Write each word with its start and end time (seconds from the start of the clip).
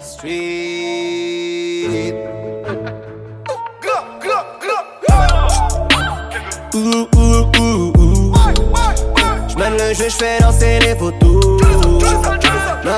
Street. 0.00 0.82
Le 9.78 9.94
jeu, 9.94 10.08
j'fais 10.08 10.38
danser 10.40 10.78
les 10.80 10.94
photos. 10.96 11.62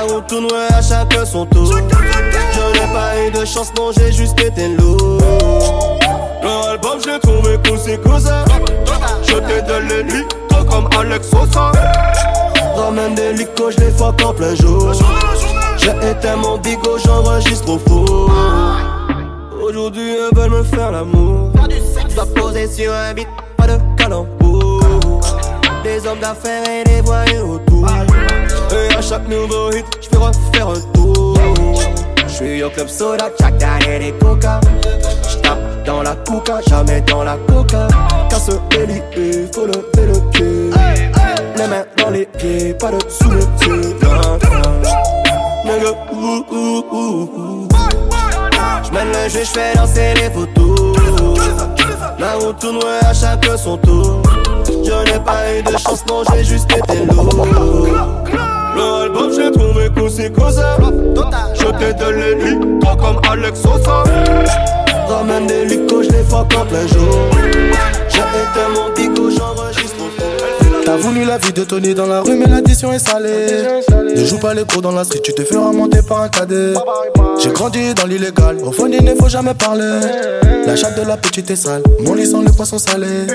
Route 0.07 0.33
à 0.53 0.81
chacun 0.81 1.25
son 1.25 1.45
tour. 1.45 1.71
Je 1.71 1.77
n'ai 1.77 2.93
pas 2.93 3.17
eu 3.21 3.31
de 3.31 3.45
chance, 3.45 3.71
j'ai 3.97 4.11
juste 4.11 4.37
album, 6.75 6.99
j'ai 7.03 7.19
trouvé. 7.19 7.57
Je 9.23 9.33
t'ai 9.39 9.61
donné 9.61 10.03
lui, 10.03 10.23
comme 10.75 10.89
Alex 10.99 11.29
Sosa. 11.29 11.71
Ramène 12.75 13.15
des 13.15 13.33
licos, 13.33 13.71
j'les 13.71 13.93
fuck 13.97 14.21
en 14.23 14.33
plein 14.33 14.55
jour. 14.55 14.91
J'ai 15.77 16.09
éteint 16.09 16.35
mon 16.35 16.57
bigot, 16.57 16.97
j'enregistre 17.05 17.69
au 17.69 17.79
four. 17.79 18.31
Aujourd'hui, 19.61 20.15
elles 20.15 20.37
veulent 20.37 20.51
me 20.51 20.63
faire 20.63 20.91
l'amour. 20.91 21.51
Dois 22.13 22.25
poser 22.35 22.67
sur 22.67 22.93
un 22.93 23.13
beat, 23.13 23.27
pas 23.57 23.67
de 23.67 23.77
calembour. 23.97 24.81
Des 25.83 26.05
hommes 26.07 26.19
d'affaires 26.19 26.63
et 26.67 26.83
des 26.83 27.01
voyous 27.01 27.53
autour. 27.53 27.87
Et 28.71 28.95
à 28.95 29.01
chaque 29.01 29.27
nouveau 29.29 29.71
hit, 29.71 29.85
j'peux 30.01 30.17
refaire 30.17 30.69
un 30.69 30.81
tour. 30.93 31.37
J'suis 32.27 32.63
au 32.63 32.69
club 32.69 32.87
soda, 32.87 33.29
chaque 33.39 33.87
et 33.87 33.99
des 33.99 34.11
coca. 34.13 34.59
J'tape 35.29 35.85
dans 35.85 36.03
la 36.03 36.15
coca, 36.15 36.59
jamais 36.67 37.01
dans 37.01 37.23
la 37.23 37.37
coca. 37.47 37.87
Les 38.47 39.47
faut 39.55 39.65
le 39.65 39.71
pied. 40.31 40.69
Les 41.57 41.67
mains 41.67 41.83
dans 41.97 42.11
les 42.11 42.27
pieds, 42.27 42.75
pas 42.75 42.91
de 42.91 42.99
sous 43.09 43.31
le 43.31 43.39
pied. 43.59 43.95
Nigga, 45.65 45.91
ouh, 46.13 46.45
ouh. 46.91 47.67
J'mène 48.83 49.07
le 49.07 49.29
jeu, 49.29 49.39
j'fais 49.43 49.73
danser 49.75 50.13
les 50.15 50.29
photos. 50.29 50.95
La 52.19 52.33
route 52.33 52.59
tourne 52.59 52.77
à 53.01 53.13
chacun 53.15 53.57
son 53.57 53.77
tour. 53.77 54.21
Je 54.67 55.11
n'ai 55.11 55.19
pas 55.19 55.51
eu 55.57 55.63
de 55.63 55.77
chance, 55.79 56.05
non, 56.07 56.21
j'ai 56.31 56.43
juste 56.43 56.69
été 56.71 57.03
lourd. 57.05 57.47
Le 58.75 59.05
album, 59.05 59.31
j'ai 59.35 59.51
trouvé 59.51 59.89
ça. 60.51 60.77
Je 61.55 61.65
t'ai 61.79 61.93
donné 61.95 62.35
lui, 62.35 62.79
toi 62.79 62.95
comme 62.95 63.19
Alex 63.27 63.59
Sosa. 63.59 64.03
Ramène 65.09 65.47
des 65.47 65.65
licos, 65.65 66.03
j'les 66.03 66.23
fuck 66.25 66.53
en 66.55 66.65
plein 66.65 66.85
jour. 66.85 67.29
J'ai 68.15 68.21
éteint 68.21 68.84
T'as 70.95 71.01
voulu 71.01 71.25
la 71.25 71.37
vie 71.37 71.51
de 71.51 71.65
Tony 71.65 71.93
dans 71.93 72.05
la 72.05 72.21
rue, 72.21 72.37
mais 72.37 72.45
l'addition 72.45 72.93
est 72.93 73.05
salée. 73.05 73.47
Ne 74.15 74.23
joue 74.23 74.37
pas 74.37 74.53
les 74.53 74.63
cours 74.63 74.81
dans 74.81 74.93
la 74.93 75.03
street, 75.03 75.19
tu 75.21 75.33
te 75.33 75.43
feras 75.43 75.73
monter 75.73 76.01
par 76.01 76.21
un 76.21 76.29
cadet. 76.29 76.71
J'ai 77.37 77.49
grandi 77.49 77.93
dans 77.93 78.05
l'illégal, 78.05 78.59
au 78.63 78.71
fond 78.71 78.87
il 78.89 79.03
ne 79.03 79.13
faut 79.13 79.27
jamais 79.27 79.53
parler. 79.53 79.99
La 80.65 80.77
chatte 80.77 80.97
de 80.97 81.05
la 81.05 81.17
petite 81.17 81.51
est 81.51 81.57
sale, 81.57 81.83
mon 81.99 82.13
lit 82.13 82.25
sans 82.25 82.41
le 82.41 82.49
poisson 82.49 82.77
salé. 82.79 83.27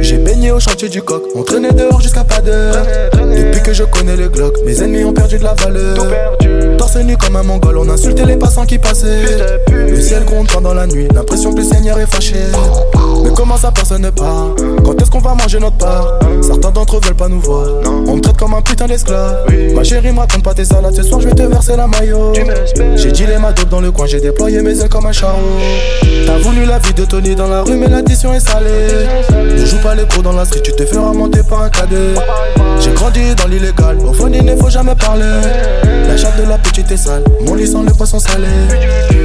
J'ai 0.00 0.16
baigné 0.16 0.52
au 0.52 0.58
chantier 0.58 0.88
du 0.88 1.02
coq, 1.02 1.22
on 1.34 1.42
traînait 1.42 1.72
dehors 1.72 2.00
jusqu'à 2.00 2.24
pas 2.24 2.40
d'heure. 2.40 2.82
Depuis 3.12 3.62
que 3.62 3.74
je 3.74 3.84
connais 3.84 4.16
les 4.16 4.28
glocks, 4.28 4.56
mes 4.64 4.82
ennemis 4.82 5.04
ont 5.04 5.12
perdu 5.12 5.36
de 5.36 5.44
la 5.44 5.52
valeur. 5.52 5.98
Torse 6.78 6.96
nu 6.96 7.18
comme 7.18 7.36
un 7.36 7.42
mongol, 7.42 7.76
on 7.76 7.90
insultait 7.90 8.24
les 8.24 8.36
passants 8.36 8.64
qui 8.64 8.78
passaient. 8.78 9.58
Le 9.70 10.00
ciel 10.00 10.24
gronde 10.24 10.50
pendant 10.50 10.72
la 10.72 10.86
nuit, 10.86 11.08
l'impression 11.14 11.52
que 11.52 11.58
le 11.58 11.64
Seigneur 11.64 11.98
est 11.98 12.10
fâché. 12.10 12.36
Mais 13.22 13.30
comment 13.36 13.58
ça 13.58 13.70
personne 13.70 14.02
ne 14.02 14.10
part? 14.10 14.54
Quand 14.82 15.00
est-ce 15.00 15.10
qu'on 15.10 15.20
va 15.20 15.34
manger 15.34 15.60
notre 15.60 15.76
part? 15.76 16.18
Certains 16.40 16.70
d'entre 16.70 16.98
veulent 17.02 17.14
pas 17.14 17.28
nous 17.28 17.40
voir. 17.40 17.66
On 17.86 18.16
me 18.16 18.20
traite 18.20 18.36
comme 18.36 18.54
un 18.54 18.62
putain 18.62 18.86
d'esclave. 18.86 19.46
Ma 19.74 19.84
chérie 19.84 20.12
me 20.12 20.20
raconte 20.20 20.42
pas 20.42 20.54
tes 20.54 20.64
salades, 20.64 20.94
ce 20.94 21.02
soir 21.02 21.20
je 21.20 21.28
vais 21.28 21.34
te 21.34 21.42
verser 21.42 21.76
la 21.76 21.86
maillot. 21.86 22.32
J'ai 22.96 23.12
dealé 23.12 23.38
ma 23.38 23.52
dope 23.52 23.68
dans 23.68 23.80
le 23.80 23.90
coin, 23.90 24.06
j'ai 24.06 24.20
déployé 24.20 24.62
mes 24.62 24.80
ailes 24.80 24.88
comme 24.88 25.06
un 25.06 25.12
charreau. 25.12 25.38
T'as 26.26 26.38
voulu 26.38 26.64
la 26.64 26.78
vie 26.78 26.94
de 26.94 27.04
Tony 27.04 27.34
dans 27.34 27.48
la 27.48 27.62
rue, 27.62 27.76
mais 27.76 27.88
l'addition 27.88 28.32
est 28.32 28.40
salée. 28.40 28.88
Ne 29.32 29.64
joue 29.64 29.78
pas 29.78 29.94
les 29.94 30.04
cours 30.06 30.22
dans 30.22 30.32
la 30.32 30.44
street, 30.44 30.62
tu 30.62 30.72
te 30.72 30.84
feras 30.84 31.12
monter 31.12 31.40
par 31.48 31.62
un 31.62 31.70
cadet. 31.70 32.14
J'ai 32.80 32.92
grandi 32.92 33.34
dans 33.34 33.46
l'illégal, 33.46 33.98
au 34.06 34.12
fond 34.12 34.30
il 34.32 34.44
ne 34.44 34.56
faut 34.56 34.70
jamais 34.70 34.94
parler. 34.94 35.24
La 36.08 36.16
chatte 36.16 36.36
de 36.36 36.48
la 36.48 36.58
petite 36.58 36.90
est 36.90 36.96
sale, 36.96 37.24
mon 37.46 37.54
lit 37.54 37.66
sans 37.66 37.82
le 37.82 37.92
poisson 37.92 38.18
salé. 38.18 38.46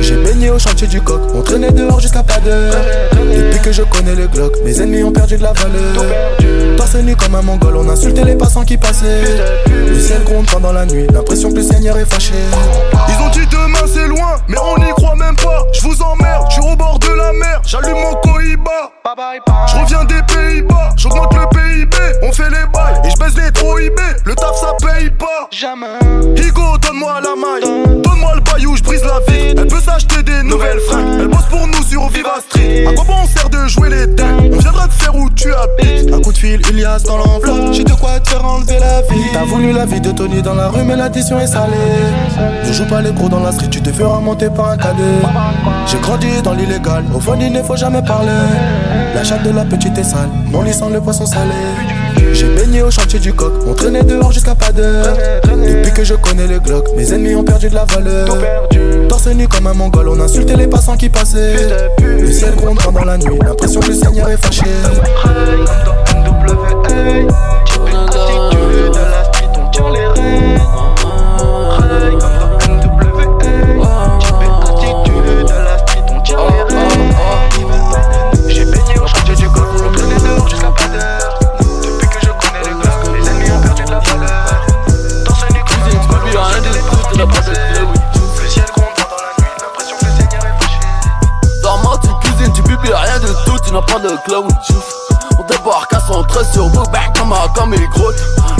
J'ai 0.02 0.16
baigné 0.18 0.50
au 0.50 0.60
chantier 0.60 0.88
du 0.88 1.02
coq, 1.02 1.20
on 1.36 1.42
traînait 1.42 1.72
dehors 1.72 2.00
jusqu'à 2.00 2.24
pas 2.24 2.40
d'heure. 2.40 2.74
Depuis 3.14 3.60
que 3.60 3.72
je 3.72 3.84
connais 3.84 4.16
les 4.16 4.28
glocks, 4.28 4.56
mes 4.64 4.82
ennemis 4.82 5.04
ont 5.04 5.12
perdu 5.12 5.38
de 5.38 5.44
la 5.44 5.54
valeur. 5.54 6.06
Torse 6.78 6.96
nu 6.96 7.16
comme 7.16 7.36
un 7.36 7.42
mongol, 7.42 7.67
on 7.76 7.90
insultait 7.90 8.24
les 8.24 8.36
passants 8.36 8.66
qui 8.66 8.78
passaient. 8.78 9.24
Le 9.68 10.00
ciel 10.00 10.24
gronde 10.24 10.46
pendant 10.52 10.72
la 10.72 10.86
nuit, 10.86 11.08
l'impression 11.12 11.50
que 11.52 11.58
le 11.58 11.64
Seigneur 11.64 11.98
est 11.98 12.06
fâché. 12.06 12.34
Ils 13.10 13.26
ont 13.26 13.30
dit 13.30 13.48
demain 13.48 13.86
c'est 13.88 14.08
loin, 14.08 14.36
mais 14.48 14.58
on 14.60 14.78
n'y 14.84 14.90
croit 14.92 15.16
même 15.16 15.36
pas. 15.36 15.66
Je 15.74 15.82
vous 15.82 16.02
emmerde, 16.02 16.46
je 16.50 16.62
suis 16.62 16.72
au 16.72 16.76
bord 16.76 17.00
de 17.00 17.10
la 17.10 17.34
mer, 17.34 17.62
j'allume 17.66 17.98
mon 17.98 18.16
cohiba. 18.22 18.92
Je 19.08 19.78
reviens 19.78 20.04
des 20.04 20.22
Pays-Bas, 20.24 20.90
j'augmente 20.98 21.34
le 21.34 21.48
PIB, 21.52 21.96
on 22.24 22.32
fait 22.34 22.50
les 22.50 22.66
bails 22.74 23.00
et 23.06 23.10
je 23.10 23.18
baisse 23.18 23.38
les 23.38 23.54
trop 23.54 23.80
IB. 23.80 23.96
Le 24.26 24.36
taf 24.36 24.58
ça 24.60 24.74
paye 24.86 25.10
pas. 25.12 25.48
Jamais. 25.50 25.86
Higo, 26.36 26.78
donne-moi 26.78 27.22
la 27.22 27.30
maille, 27.30 28.02
donne-moi 28.04 28.36
le 28.36 28.42
baillou, 28.42 28.76
je 28.76 28.84
brise 28.84 29.04
la 29.06 29.20
vie. 29.32 29.56
Elle 29.58 29.68
peut 29.68 29.80
s'acheter 29.80 30.24
des 30.24 30.44
nouvelles 30.44 30.82
fringues, 30.90 31.20
elle 31.22 31.30
bosse 31.30 31.46
pour 31.50 31.66
nous 31.68 31.84
sur 31.84 32.10
Viva 32.10 32.36
Street. 32.50 32.86
À 32.86 32.92
quoi 32.92 33.06
bon 33.06 33.14
on 33.24 33.28
sert 33.28 33.50
de 33.50 33.66
jouer 33.70 33.90
les 33.90 34.08
dingues? 34.08 34.52
On 34.54 34.58
viendra 34.58 34.90
te 34.90 34.94
faire 34.94 35.16
où 35.16 35.30
tu 35.30 35.54
habites. 35.54 36.14
Un 36.14 36.20
coup 36.20 36.34
de 36.34 36.38
fil, 36.38 36.60
Ilias 36.70 37.04
dans 37.06 37.18
l'enveloppe. 37.18 37.72
J'ai 37.72 37.86
de 37.86 37.94
quoi 37.94 38.20
te 38.20 38.30
faire 38.30 38.44
enlever 38.44 38.78
la 38.78 39.04
vie. 39.04 39.32
T'as 39.32 39.46
voulu 39.46 39.72
la 39.72 39.86
vie 39.86 40.02
de 40.02 40.12
Tony 40.12 40.42
dans 40.42 40.56
la 40.56 40.68
rue, 40.68 40.84
mais 40.84 40.98
l'addition 40.98 41.40
est 41.40 41.48
salée. 41.48 41.78
Ne 42.66 42.74
joue 42.74 42.86
pas 42.86 43.02
les 43.02 43.14
gros 43.14 43.30
dans 43.30 43.40
la 43.40 43.54
street, 43.54 43.70
tu 43.72 43.82
te 43.82 43.90
feras 43.90 44.20
monter 44.20 44.50
par 44.50 44.72
un 44.72 44.78
cadet. 44.78 45.22
J'ai 45.86 46.00
grandi 46.00 46.42
dans 46.42 46.54
l'illégal, 46.54 47.06
au 47.16 47.22
fond 47.22 47.38
il 47.40 47.54
ne 47.54 47.64
faut 47.64 47.78
jamais 47.78 48.02
parler. 48.02 48.32
La 49.14 49.24
chatte 49.24 49.44
de 49.44 49.52
la 49.52 49.66
petite 49.66 49.98
est 49.98 50.04
sale, 50.04 50.30
mon 50.52 50.62
lit 50.62 50.74
sans 50.74 50.90
le 50.90 51.02
poisson 51.02 51.26
salé. 51.26 51.52
J'ai 52.34 52.50
baigné 52.56 52.82
au 52.82 52.92
chantier 52.92 53.20
du 53.20 53.34
coq, 53.34 53.54
on 53.68 53.74
traînait 53.74 54.04
dehors 54.04 54.32
jusqu'à 54.32 54.56
pas 54.56 54.72
d'heure. 54.72 55.18
Depuis 55.44 55.92
que 55.92 56.04
je 56.04 56.14
connais 56.14 56.48
les 56.48 56.60
glocks, 56.60 56.90
mes 56.96 57.12
ennemis 57.14 57.36
ont 57.36 57.44
perdu 57.44 57.70
de 57.70 57.76
la 57.76 57.86
valeur. 57.86 58.38
Torse 59.10 59.28
nu 59.28 59.48
comme 59.48 59.68
un 59.68 59.74
mongol, 59.74 60.10
on 60.10 60.20
insultait 60.20 60.56
les 60.56 60.68
passants 60.68 60.98
qui 60.98 61.10
passaient. 61.10 61.56
Le 62.00 62.32
ciel 62.32 62.56
gronde 62.56 62.80
pendant 62.84 63.06
la 63.06 63.18
nuit, 63.18 63.40
l'impression 63.44 63.80
que 63.80 63.88
le 63.88 63.96
Seigneur 63.96 64.30
est 64.30 64.38
fâché. 64.38 64.66
J'ai 69.72 70.47
On 93.94 95.44
débarque 95.44 95.94
à 95.94 96.00
113 96.00 96.52
sur 96.52 96.68
vous, 96.68 96.84
bang 96.92 97.18
comme 97.18 97.34
un 97.34 97.48
comme 97.56 97.74
il 97.74 97.88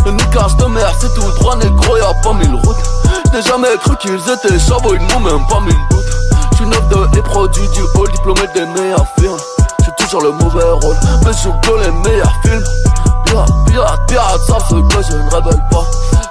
Le 0.06 0.12
niquage 0.12 0.56
de 0.58 0.66
mer, 0.66 0.92
c'est 1.00 1.14
tout 1.14 1.32
droit, 1.40 1.56
négro, 1.58 1.98
y'a 1.98 2.14
pas 2.24 2.34
mille 2.34 2.56
routes. 2.64 2.78
J'ai 3.34 3.42
jamais 3.42 3.68
cru 3.84 3.96
qu'ils 3.98 4.16
étaient 4.16 4.60
chavots, 4.60 4.96
ils 4.96 5.08
n'ont 5.08 5.20
même 5.20 5.46
pas 5.48 5.60
mille 5.60 5.76
doutes. 5.90 6.06
J'suis 6.54 6.66
neuf 6.66 6.88
de 6.90 7.16
les 7.16 7.22
produits 7.22 7.68
du 7.70 7.82
hall, 7.96 8.10
diplômé 8.12 8.42
des 8.56 8.66
meilleurs 8.66 9.06
films. 9.20 9.38
J'ai 9.86 9.92
toujours 10.00 10.22
le 10.22 10.32
mauvais 10.32 10.72
rôle, 10.72 10.98
mais 11.24 11.32
je 11.34 11.50
que 11.50 11.86
les 11.86 11.92
meilleurs 11.92 12.34
films. 12.44 12.64
Pirate, 13.26 13.50
pirate, 13.68 14.00
pirate, 14.08 14.42
savent 14.48 14.66
ce 14.70 14.76
que 14.76 15.04
je 15.04 15.18
ne 15.18 15.30
révèle 15.30 15.64
pas. 15.70 15.86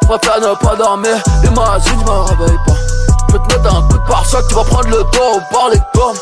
Préfère 0.09 0.41
ne 0.41 0.55
pas 0.55 0.75
dormir, 0.75 1.17
imagine, 1.45 2.01
je 2.01 2.11
me 2.11 2.19
réveille 2.23 2.59
pas. 2.67 3.33
Vais 3.33 3.39
te 3.39 3.55
mettre 3.55 3.77
un 3.77 3.83
coup 3.83 3.99
de 3.99 4.09
pare-choc, 4.09 4.45
tu 4.49 4.55
vas 4.55 4.65
prendre 4.65 4.89
le 4.89 5.05
dos 5.13 5.41
par 5.53 5.69
les 5.71 5.81
pommes 5.93 6.17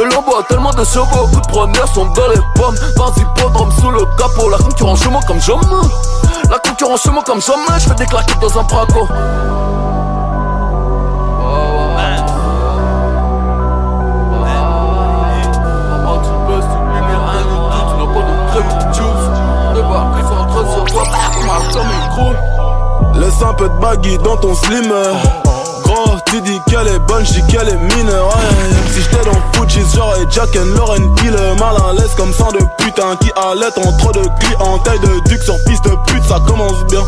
Le 0.00 0.06
lambeau 0.08 0.34
a 0.34 0.42
tellement 0.44 0.70
de 0.70 0.82
chevaux, 0.82 1.26
coup 1.26 1.40
de 1.42 1.46
première 1.48 1.86
sont 1.88 2.06
dans 2.06 2.28
les 2.28 2.40
pommes. 2.54 2.74
Dans 2.96 3.12
hippodrome 3.12 3.70
sous 3.70 3.90
le 3.90 4.06
capot, 4.16 4.48
la 4.48 4.56
concurrence 4.56 5.02
chez 5.02 5.10
moi 5.10 5.20
comme 5.26 5.38
jamais 5.42 5.60
La 6.48 6.58
concurrence 6.58 7.02
chez 7.02 7.10
moi 7.10 7.22
comme 7.22 7.42
jamais, 7.42 7.78
je 7.78 7.86
fais 7.86 7.94
des 7.96 8.06
claquettes 8.06 8.38
dans 8.40 8.58
un 8.58 8.62
braco. 8.62 9.08
Laisse 23.16 23.42
un 23.42 23.52
peu 23.52 23.68
de 23.68 24.16
dans 24.22 24.36
ton 24.38 24.54
slim 24.54 24.94
Tu 26.30 26.40
dis 26.42 26.60
qu'elle 26.68 26.86
est 26.86 26.98
bonne, 27.00 27.26
je 27.26 27.32
dis 27.32 27.46
qu'elle 27.48 27.68
est 27.68 27.96
mineure. 27.96 28.30
Si 28.92 29.02
j'étais 29.02 29.24
dans 29.24 29.32
Fujis, 29.52 29.84
j'aurais 29.96 30.24
Jack 30.30 30.54
and 30.54 30.76
Lauren 30.76 31.02
Hill. 31.24 31.36
Mal 31.58 31.74
à 31.76 31.92
l'aise 31.92 32.14
comme 32.16 32.32
sang 32.32 32.52
de 32.52 32.60
putain 32.78 33.16
qui 33.16 33.32
allait 33.34 33.66
en 33.84 33.92
trop 33.98 34.12
de. 34.12 34.22
Taille 34.84 35.00
de 35.00 35.28
duc 35.28 35.42
sur 35.42 35.56
piste 35.64 35.84
de 35.84 35.96
pute, 36.06 36.24
ça 36.24 36.38
commence 36.46 36.84
bien. 36.88 37.02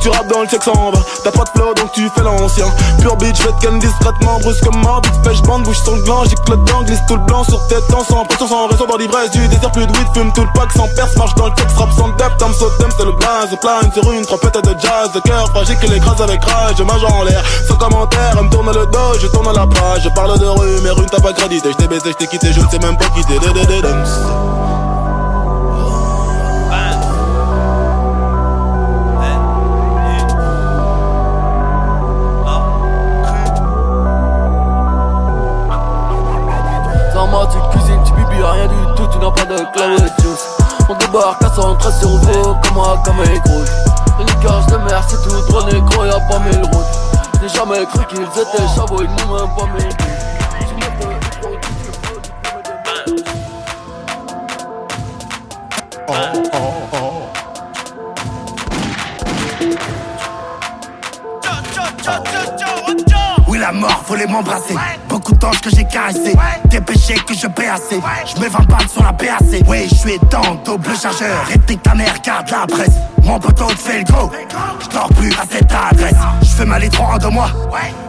Tu 0.00 0.08
rappes 0.08 0.26
dans 0.28 0.42
le 0.42 0.48
sexe 0.48 0.66
en 0.66 0.90
bas, 0.90 0.98
t'as 1.22 1.30
pas 1.30 1.44
de 1.44 1.50
flow 1.50 1.74
donc 1.74 1.92
tu 1.92 2.08
fais 2.16 2.22
l'ancien. 2.22 2.66
Pure 3.00 3.16
bitch, 3.16 3.38
faites 3.38 3.56
qu'elle 3.60 3.78
discrètement, 3.78 4.40
brusque 4.40 4.64
comme 4.64 4.82
ma 4.82 5.00
pêche 5.22 5.42
bande, 5.42 5.62
bouge 5.62 5.78
sur 5.78 5.94
le 5.94 6.02
gland, 6.02 6.24
j'éclate 6.24 6.64
dans 6.64 6.82
glisse 6.82 6.98
tout 7.06 7.16
le 7.16 7.22
blanc 7.22 7.44
sur 7.44 7.64
tête, 7.68 7.86
temps 7.88 8.02
sans 8.08 8.24
pression, 8.24 8.48
sans 8.48 8.66
raison 8.66 8.86
dans 8.86 8.96
l'ivresse 8.96 9.30
du 9.30 9.46
désert, 9.46 9.70
plus 9.70 9.86
de 9.86 9.92
weed, 9.92 10.06
fume 10.14 10.32
tout 10.32 10.42
le 10.42 10.52
pack 10.54 10.72
sans 10.72 10.88
perce, 10.96 11.16
marche 11.16 11.34
dans 11.36 11.46
le 11.46 11.54
texte, 11.54 11.76
rap 11.76 11.90
sans 11.96 12.08
depth, 12.08 12.36
tam 12.38 12.52
saute, 12.52 12.72
c'est 12.78 13.04
le 13.04 13.12
blaze, 13.12 13.56
plane 13.60 13.92
sur 13.92 14.10
une 14.10 14.26
trompette 14.26 14.64
de 14.64 14.74
jazz, 14.80 15.12
de 15.14 15.20
cœur 15.20 15.48
fragile 15.50 15.76
qui 15.80 15.86
l'écrase 15.86 16.20
avec 16.20 16.44
rage, 16.44 16.74
je 16.78 16.82
en 16.82 17.22
l'air, 17.22 17.44
sans 17.68 17.76
commentaire, 17.76 18.34
tourne 18.62 18.78
le 18.78 18.86
dos, 18.86 19.18
je 19.20 19.26
tourne 19.26 19.52
la 19.54 19.66
page, 19.66 20.02
je 20.04 20.08
parle 20.10 20.38
de 20.38 20.46
rue, 20.46 20.80
mais 20.82 20.90
rue 20.90 21.06
t'as 21.10 21.20
pas 21.20 21.32
crédité, 21.32 21.70
je 21.72 21.76
t'ai 21.76 21.88
baisé, 21.88 22.10
je 22.10 22.12
t'ai 22.12 22.26
quitté, 22.26 22.52
je 22.52 22.60
ne 22.60 22.68
sais 22.68 22.78
même 22.78 22.96
pas 22.96 23.06
quitter, 23.06 23.38
rien 38.44 38.66
du 38.68 38.94
tout, 38.94 39.08
tu 39.08 39.18
n'as 39.18 39.30
pas 39.30 39.44
de 39.44 39.56
On 40.88 40.94
débarque 40.94 41.42
à 41.42 41.52
113 41.52 42.00
sur 42.00 42.10
comme 42.20 42.78
un 42.78 42.96
de 44.66 44.76
mer, 44.76 45.04
c'est 45.08 45.20
tout 45.22 45.30
négro, 45.64 46.04
y'a 46.04 46.20
pas 46.20 46.38
mille 46.38 46.62
routes 46.72 47.21
J'ai 47.42 47.48
jamais 47.48 47.84
cru 47.86 48.06
qu'ils 48.06 48.22
étaient 48.22 48.68
chavots, 48.76 49.02
ils 49.02 49.26
n'ont 49.26 49.34
même 49.34 49.56
pas 49.56 49.66
mis 49.74 49.82
Oh, 56.08 56.14
oh, 56.52 56.58
oh. 56.92 57.22
Oui, 63.48 63.58
la 63.58 63.72
mort, 63.72 64.02
faut 64.06 64.14
les 64.14 64.26
m'embrasser. 64.26 64.76
Beaucoup 65.12 65.32
de 65.32 65.38
temps 65.40 65.50
que 65.50 65.68
j'ai 65.68 65.84
caressé. 65.84 66.34
Des 66.70 66.80
péchés 66.80 67.16
que 67.26 67.34
je 67.34 67.46
paie 67.46 67.68
assez. 67.68 68.00
Je 68.24 68.40
mets 68.40 68.48
20 68.48 68.66
balles 68.66 68.88
sur 68.88 69.02
la 69.02 69.12
PAC. 69.12 69.42
Oui, 69.68 69.86
je 69.90 69.94
suis 69.94 70.18
dans 70.30 70.54
double 70.64 70.96
chargeur. 70.96 71.44
Réplique 71.48 71.82
ta 71.82 71.94
mère, 71.94 72.14
garde 72.24 72.48
la 72.50 72.66
presse. 72.66 72.94
Mon 73.22 73.38
poteau 73.38 73.66
te 73.66 73.78
fait 73.78 73.98
le 73.98 74.04
gros. 74.04 74.30
Je 74.80 74.88
dors 74.88 75.10
plus 75.10 75.30
à 75.32 75.42
cette 75.50 75.70
adresse. 75.70 76.16
Je 76.40 76.48
fais 76.48 76.64
ma 76.64 76.78
lettre 76.78 77.02
en 77.02 77.18
deux 77.18 77.28
mois. 77.28 77.50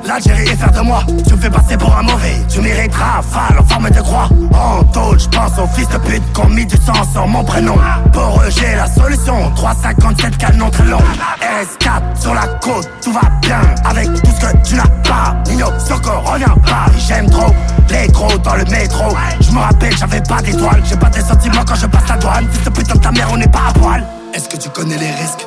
L'Algérie 0.06 0.44
est 0.44 0.56
faire 0.56 0.72
de 0.72 0.80
moi. 0.80 1.04
Tu 1.28 1.34
me 1.34 1.42
fais 1.42 1.50
passer 1.50 1.76
pour 1.76 1.94
un 1.94 2.04
mauvais. 2.04 2.42
Tu 2.50 2.62
mérites 2.62 2.96
rafale 2.96 3.60
en 3.60 3.64
forme 3.66 3.90
de 3.90 4.02
croix. 4.02 4.30
En 4.54 4.84
tôle, 4.86 5.20
je 5.20 5.28
pense 5.28 5.60
aux 5.60 5.68
fils 5.68 5.90
de 5.90 5.98
pute 5.98 6.34
qui 6.34 6.42
ont 6.42 6.50
mis 6.50 6.66
du 6.66 6.78
sang 6.78 6.94
sur 7.12 7.28
mon 7.28 7.44
prénom. 7.44 7.76
Pour 8.14 8.42
eux, 8.42 8.50
j'ai 8.50 8.76
la 8.76 8.88
solution. 8.88 9.52
357 9.56 10.38
canon 10.38 10.70
très 10.70 10.86
long. 10.86 11.02
S4 11.42 12.22
sur 12.22 12.34
la 12.34 12.48
côte, 12.62 12.90
tout 13.02 13.12
va 13.12 13.30
bien. 13.42 13.62
Avec 13.84 14.08
tout 14.08 14.32
ce 14.40 14.46
que 14.46 14.68
tu 14.68 14.76
n'as 14.76 14.88
pas. 15.04 15.36
Nino, 15.48 15.68
Soko, 15.80 16.12
reviens 16.26 16.56
pas. 16.66 16.93
J'aime 16.98 17.30
trop 17.30 17.54
les 17.90 18.07
gros 18.07 18.38
dans 18.38 18.56
le 18.56 18.66
métro. 18.66 19.06
Je 19.42 19.51
me 19.51 19.60
rappelle, 19.60 19.95
j'avais 19.98 20.22
pas 20.22 20.42
d'étoiles. 20.42 20.81
J'ai 20.86 20.95
pas 20.95 21.10
des 21.10 21.22
sentiments 21.22 21.63
quand 21.68 21.75
je 21.75 21.86
passe 21.88 22.07
la 22.10 22.18
douane. 22.18 22.48
Fils 22.51 22.63
de 22.63 22.69
putain 22.69 22.95
de 22.95 23.00
ta 23.00 23.12
mère, 23.12 23.28
on 23.31 23.38
n'est 23.38 23.48
pas 23.48 23.68
à 23.69 23.74
poil. 23.74 24.04
Est-ce 24.34 24.50
que 24.50 24.57
tu 24.57 24.69
connais 24.69 24.98
les 24.98 25.12
risques? 25.12 25.45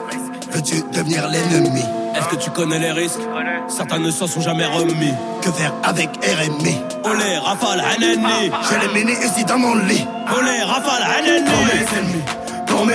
Veux-tu 0.53 0.83
devenir 0.93 1.27
l'ennemi? 1.29 1.83
Est-ce 2.15 2.29
que 2.29 2.37
tu 2.37 2.51
connais 2.51 2.79
les 2.79 2.93
risques? 2.93 3.21
Certains 3.69 3.99
ne 3.99 4.11
s'en 4.11 4.27
sont 4.27 4.41
jamais 4.41 4.65
remis. 4.65 5.13
Que 5.43 5.51
faire 5.51 5.73
avec 5.83 6.09
RMI 6.23 6.77
Olé, 7.05 7.39
rafale, 7.39 7.81
un 7.81 8.03
ennemi. 8.03 8.51
Je 8.71 8.79
l'ai 8.81 8.95
mené 8.95 9.13
ici 9.25 9.45
dans 9.45 9.59
mon 9.59 9.75
lit. 9.75 10.07
Olé, 10.39 10.63
rafale, 10.63 11.03
un 11.03 11.25
ennemi. 11.25 11.51
Pour 11.51 11.65
mes 11.67 11.99
ennemis, 11.99 12.25
pour 12.67 12.87
mes, 12.87 12.95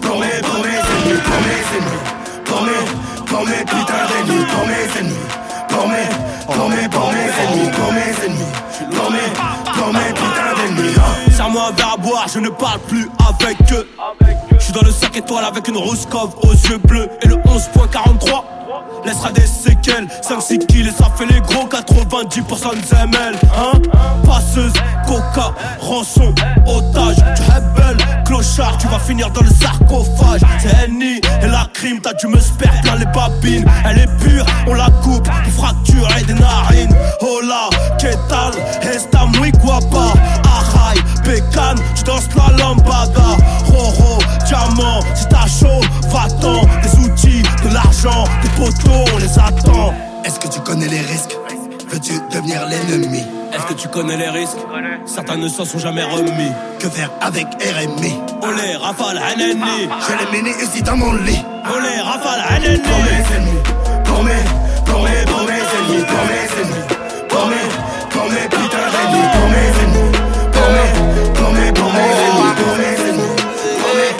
pour 0.00 0.18
mes, 0.20 0.40
pour 0.42 0.60
mes 0.62 0.68
ennemis, 0.68 1.20
pour 1.24 1.40
mes 1.40 1.62
ennemis, 1.78 2.00
pour 2.44 2.62
mes, 2.62 3.26
pour 3.26 3.46
mes 3.46 3.64
putains 3.64 4.06
d'ennemis, 4.08 4.44
pour 4.46 4.66
mes 4.66 5.00
ennemis, 5.00 5.26
pour 5.70 5.86
mes, 5.88 6.88
pour 6.88 7.12
ennemis, 7.12 7.70
pour 7.70 7.88
ennemis, 7.88 8.44
pour 8.90 9.10
mes, 9.10 9.18
pour 9.72 9.92
mes 9.92 10.12
putains 10.12 10.54
d'ennemis. 10.56 10.94
Serre-moi 11.34 11.68
un 11.68 11.72
verre 11.72 11.94
à 11.94 11.96
boire, 11.96 12.26
je 12.32 12.40
ne 12.40 12.48
parle 12.48 12.80
plus 12.80 13.08
avec 13.28 13.56
eux. 13.72 13.88
Je 14.58 14.64
suis 14.64 14.72
dans 14.72 14.82
le 14.82 14.90
5 14.90 15.16
étoiles 15.16 15.44
avec 15.44 15.68
une 15.68 15.76
rose 15.78 16.06
cove 16.10 16.34
aux 16.42 16.52
yeux 16.52 16.78
bleus 16.78 17.08
et 17.22 17.28
le 17.28 17.36
11.43 17.36 18.44
laissera 19.04 19.32
des 19.32 19.46
séquelles 19.46 20.06
5-6 20.22 20.66
kills 20.66 20.88
et 20.88 20.92
ça 20.92 21.10
fait 21.16 21.26
les 21.26 21.40
gros 21.40 21.66
90% 21.66 22.42
de 22.42 23.14
ML 23.14 23.34
Hein 23.56 23.80
Passeuse, 24.26 24.72
coca, 25.06 25.54
rançon, 25.80 26.34
otage 26.66 27.16
Tu 27.16 27.42
belle, 27.80 28.19
clochard, 28.30 28.78
tu 28.78 28.86
vas 28.86 28.98
finir 29.00 29.30
dans 29.30 29.42
le 29.42 29.50
sarcophage. 29.50 30.40
C'est 30.60 30.74
Annie 30.84 31.20
et 31.42 31.46
la 31.46 31.66
crime, 31.74 31.98
t'as 32.00 32.14
dû 32.14 32.28
me 32.28 32.38
spare 32.38 32.80
plein 32.82 32.96
les 32.96 33.06
babines. 33.06 33.68
Elle 33.84 33.98
est 33.98 34.18
pure, 34.24 34.46
on 34.68 34.74
la 34.74 34.88
coupe 35.02 35.28
pour 35.28 35.52
fracturer 35.52 36.22
des 36.26 36.34
narines. 36.34 36.94
Hola, 37.20 37.68
que 37.98 38.12
tal, 38.28 38.52
esta 38.82 39.26
muy 39.26 39.50
guapa 39.52 40.12
Ajay, 40.56 41.02
pécane, 41.24 41.80
tu 41.96 42.04
danses 42.04 42.28
la 42.36 42.56
lambada. 42.56 43.36
Roro, 43.66 44.18
diamant, 44.46 45.00
si 45.14 45.26
t'as 45.26 45.46
chaud, 45.46 45.82
va-t'en. 46.10 46.62
Des 46.82 47.04
outils, 47.04 47.42
de 47.64 47.74
l'argent, 47.74 48.24
des 48.42 48.50
poteaux, 48.50 49.04
on 49.12 49.18
les 49.18 49.38
attend. 49.38 49.92
Est-ce 50.24 50.38
que 50.38 50.48
tu 50.48 50.60
connais 50.60 50.88
les 50.88 51.00
risques? 51.00 51.39
Veux-tu 51.90 52.12
devenir 52.32 52.66
l'ennemi 52.68 53.24
Est-ce 53.52 53.66
que 53.66 53.72
tu 53.74 53.88
connais 53.88 54.16
les 54.16 54.28
risques 54.28 54.58
Certains 55.06 55.36
ne 55.36 55.48
s'en 55.48 55.64
sont 55.64 55.78
jamais 55.80 56.04
remis. 56.04 56.52
Que 56.78 56.88
faire 56.88 57.10
avec 57.20 57.46
RMI 57.46 58.14
Olé, 58.42 58.76
rafale, 58.76 59.18
un 59.18 59.40
ennemi 59.40 59.88
Je 60.06 60.12
l'ai 60.16 60.38
mené 60.38 60.50
ici 60.62 60.82
dans 60.82 60.96
mon 60.96 61.12
lit. 61.14 61.42
Olé, 61.64 62.00
rafale, 62.00 62.42
un 62.48 62.62
ennemi 62.62 62.80
Pour 62.84 62.98
mes 63.02 63.36
ennemis, 63.36 63.60
pour 64.04 64.22
mes, 64.22 64.32
pour 64.86 65.02
mes, 65.02 65.24
pour 65.26 65.42
mes 65.42 65.52
ennemis, 65.52 66.04
pour 66.06 66.24
mes 66.30 66.46
ennemis 66.60 66.86
Pour 67.28 67.46
mes, 67.48 67.66
pour 68.10 68.24
mes 68.30 68.48
putains 68.48 68.88
d'ennemis, 68.94 69.28
pour 69.34 69.48
mes 69.50 69.70
ennemis 69.82 70.12
Pour 70.52 70.68
mes, 70.70 70.90
pour 71.34 71.50
mes, 71.52 71.72
pour 71.72 71.92
mes 71.92 72.12
ennemis, 72.22 72.54
pour 72.56 72.72
mes 72.78 72.94
ennemis 73.10 73.34
Pour 73.82 73.92
mes, 73.98 74.12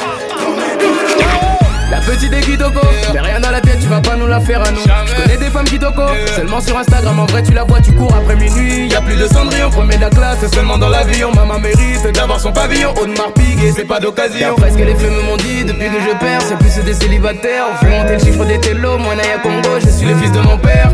pour 0.43 0.53
mes 0.57 0.73
putains 0.77 1.17
d'ennemis 1.19 1.91
La 1.93 2.01
petite 2.01 2.33
est 2.33 2.41
Kitoko, 2.41 2.81
mais 3.13 3.21
rien 3.21 3.39
dans 3.39 3.51
la 3.51 3.61
tête, 3.61 3.70
vas 3.91 4.01
pas 4.01 4.17
nous 4.17 4.27
la 4.27 4.41
faire 4.41 4.63
à 4.63 4.71
nous. 4.71 4.81
Je 5.07 5.23
connais 5.23 5.37
des 5.37 5.51
femmes 5.51 5.65
Kitoko, 5.65 6.03
seulement 6.37 6.61
sur 6.61 6.79
Instagram, 6.79 7.19
en 7.19 7.27
vrai 7.27 7.43
tu 7.43 7.53
la 7.53 7.65
vois, 7.65 7.81
tu 7.81 7.93
cours 7.93 8.15
après 8.15 8.37
minuit. 8.37 8.89
Y 8.89 8.95
a 8.95 9.01
plus 9.01 9.17
de 9.17 9.27
cendrillon, 9.27 9.71
premier 9.71 9.97
de 9.97 10.01
la 10.01 10.11
classe, 10.11 10.39
c'est 10.41 10.55
seulement 10.55 10.79
dans 10.79 10.89
l'avion. 10.89 11.33
Maman 11.35 11.59
mérite 11.59 12.07
d'avoir 12.15 12.41
son 12.41 12.53
pavillon, 12.53 12.95
Audemars 13.01 13.33
Piguet, 13.35 13.73
c'est 13.75 13.85
pas 13.85 14.01
d'occasion. 14.01 14.55
D'après 14.55 14.71
ce 14.71 14.79
que 14.79 14.85
les 14.85 14.95
femmes 14.95 15.21
m'ont 15.27 15.37
dit, 15.37 15.65
depuis 15.65 15.87
que 15.87 16.01
je 16.01 16.17
perds, 16.19 16.43
c'est 16.43 16.57
plus 16.57 16.85
des 16.85 16.95
célibataires. 16.95 17.67
On 17.73 17.85
fait 17.85 17.91
monter 17.91 18.13
le 18.15 18.19
chiffre 18.21 18.45
des 18.45 18.61
télos, 18.61 18.99
moi 18.99 19.15
Naya 19.17 19.39
Congo, 19.43 19.81
je 19.81 19.91
suis 19.91 20.07
le 20.07 20.15
fils 20.15 20.33
de 20.33 20.41
mon 20.41 20.57
père. 20.57 20.93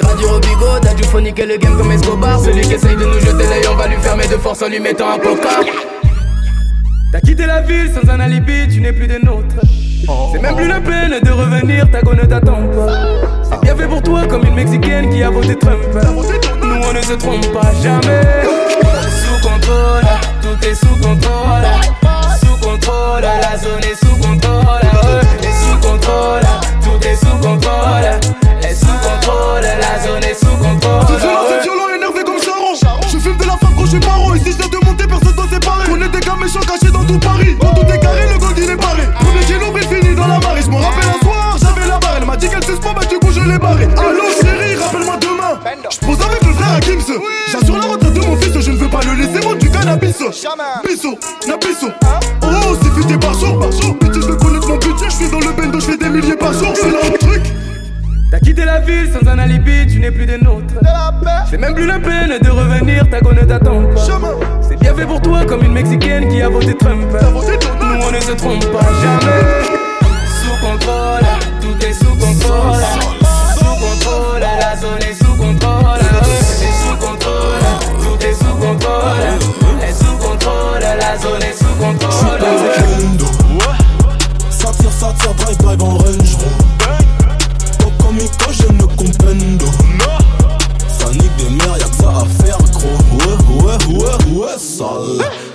Radio 0.00 0.28
Robigo, 0.28 0.78
t'as 0.80 0.94
dû 0.94 1.04
phoniquer 1.04 1.44
le 1.44 1.58
game 1.58 1.76
comme 1.76 1.92
Escobar. 1.92 2.40
Celui 2.40 2.62
qui 2.62 2.74
essaye 2.74 2.96
de 2.96 3.04
nous 3.04 3.20
jeter 3.20 3.44
l'œil, 3.44 3.66
on 3.70 3.76
va 3.76 3.88
lui 3.88 3.96
fermer 4.00 4.26
de 4.26 4.36
force 4.36 4.62
en 4.62 4.68
lui 4.68 4.80
mettant 4.80 5.10
un 5.10 5.18
coca. 5.18 5.60
T'as 7.12 7.20
quitté 7.20 7.46
la 7.46 7.60
ville 7.60 7.90
sans 7.92 8.08
un 8.10 8.20
alibi, 8.20 8.68
tu 8.72 8.80
n'es 8.80 8.92
plus 8.92 9.06
des 9.06 9.18
nôtres. 9.18 9.56
C'est 10.32 10.40
même 10.40 10.56
plus 10.56 10.68
la 10.68 10.80
peine 10.80 11.20
de 11.22 11.30
revenir, 11.30 11.90
ta 11.90 12.00
go 12.00 12.14
ne 12.14 12.24
t'attend 12.24 12.66
pas. 12.68 12.88
C'est 13.42 13.60
bien 13.60 13.76
fait 13.76 13.86
pour 13.86 14.02
toi 14.02 14.26
comme 14.26 14.44
une 14.44 14.54
mexicaine 14.54 15.10
qui 15.10 15.22
a 15.22 15.30
voté 15.30 15.56
Trump. 15.56 15.82
Nous 16.62 16.80
on 16.88 16.92
ne 16.92 17.02
se 17.02 17.12
trompe 17.12 17.52
pas 17.52 17.72
jamais. 17.82 18.22
Sous 19.20 19.48
contrôle, 19.48 20.04
tout 20.42 20.66
est 20.66 20.74
sous 20.74 20.96
contrôle. 20.96 21.66
Sous 22.40 22.56
contrôle, 22.66 23.22
la 23.22 23.56
zone 23.58 23.84
est 23.84 23.94
sous 24.02 24.16
contrôle. 24.16 24.80
Sous 25.42 25.88
contrôle, 25.88 26.47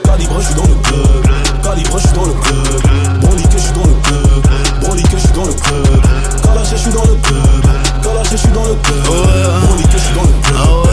Calibre, 0.03 0.39
je 0.39 0.45
suis 0.45 0.55
dans 0.55 0.63
le 0.63 0.75
club. 0.75 1.27
Calibre, 1.63 1.97
je 1.99 2.07
suis 2.07 2.15
dans 2.15 2.25
le 2.25 2.33
club. 2.33 3.21
Broly 3.21 3.43
que 3.43 3.53
je 3.53 3.63
suis 3.63 3.73
dans 3.73 3.85
le 3.85 3.93
club. 4.03 4.47
Broly 4.81 5.03
que 5.03 5.11
je 5.11 5.17
suis 5.17 5.31
dans 5.33 5.45
le 5.45 5.53
club. 5.53 6.01
Kalash, 6.43 6.69
je 6.71 6.75
suis 6.77 6.91
dans 6.91 7.03
le 7.03 7.15
club. 7.15 7.65
Kalash, 8.03 8.31
je 8.31 8.37
suis 8.37 8.49
dans 8.49 8.63
le 8.63 8.75
club. 8.75 9.03
Broly 9.03 9.83
que 9.83 9.91
je 9.91 9.97
suis 9.97 10.15
dans 10.15 10.23
le 10.23 10.41
club 10.43 10.92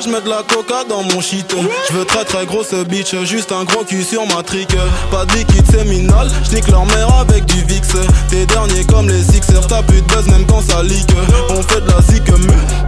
je 0.00 0.08
mets 0.10 0.20
de 0.20 0.28
la 0.28 0.42
coca 0.42 0.84
dans 0.88 1.02
mon 1.02 1.20
shit. 1.20 1.54
Je 1.88 1.92
veux 1.94 2.04
très 2.04 2.24
très 2.24 2.46
grosse 2.46 2.72
bitch, 2.88 3.14
juste 3.24 3.52
un 3.52 3.64
gros 3.64 3.84
cul 3.84 4.04
sur 4.04 4.24
ma 4.26 4.42
trique. 4.42 4.76
Pas 5.10 5.24
de 5.24 5.32
liquide 5.34 5.70
séminal, 5.70 6.28
je 6.44 6.70
leur 6.70 6.86
mère 6.86 7.12
avec 7.20 7.44
du 7.46 7.62
VIX. 7.64 7.88
T'es 8.28 8.46
dernier 8.46 8.84
comme 8.84 9.08
les 9.08 9.22
Sixers, 9.22 9.66
t'as 9.66 9.82
plus 9.82 10.00
de 10.02 10.06
buzz 10.06 10.26
même 10.28 10.46
quand 10.46 10.62
ça 10.62 10.82
leak. 10.82 11.08
On 11.50 11.62
fait 11.62 11.80
de 11.80 11.88
la 11.88 12.00
zik 12.02 12.24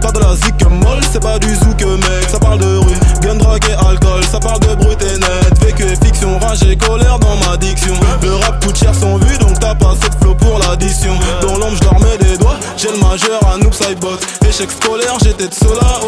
pas 0.01 0.11
de 0.11 0.19
la 0.19 0.35
zik 0.35 0.61
molle, 0.69 1.01
c'est 1.11 1.21
pas 1.21 1.37
du 1.39 1.53
zouk 1.55 1.81
mec. 1.83 2.29
Ça 2.29 2.39
parle 2.39 2.59
de 2.59 2.77
rue, 2.77 2.95
gun, 3.21 3.35
drogue 3.35 3.63
et 3.69 3.73
alcool, 3.73 4.23
ça 4.31 4.39
parle 4.39 4.59
de 4.61 4.75
brut 4.75 5.01
et 5.01 5.17
net. 5.17 5.63
Vécu 5.63 5.83
et 5.83 6.05
fiction, 6.05 6.39
rage 6.39 6.63
et 6.63 6.77
colère 6.77 7.19
dans 7.19 7.35
ma 7.47 7.57
diction. 7.57 7.93
Le 8.21 8.35
rap 8.35 8.63
coûte 8.65 8.77
cher 8.77 8.93
son 8.95 9.17
vu, 9.17 9.37
donc 9.37 9.59
t'as 9.59 9.75
pas 9.75 9.93
cette 10.01 10.15
flow 10.19 10.35
pour 10.35 10.59
l'addition. 10.59 11.13
Dans 11.41 11.57
l'ombre, 11.57 11.77
je 11.77 12.17
des 12.17 12.37
doigts, 12.37 12.57
j'ai 12.77 12.89
le 12.89 12.97
majeur 12.97 13.39
à 13.47 13.57
noob 13.57 13.73
sidebot. 13.73 14.17
Échec 14.47 14.71
scolaire, 14.71 15.17
j'étais 15.23 15.47
de 15.47 15.53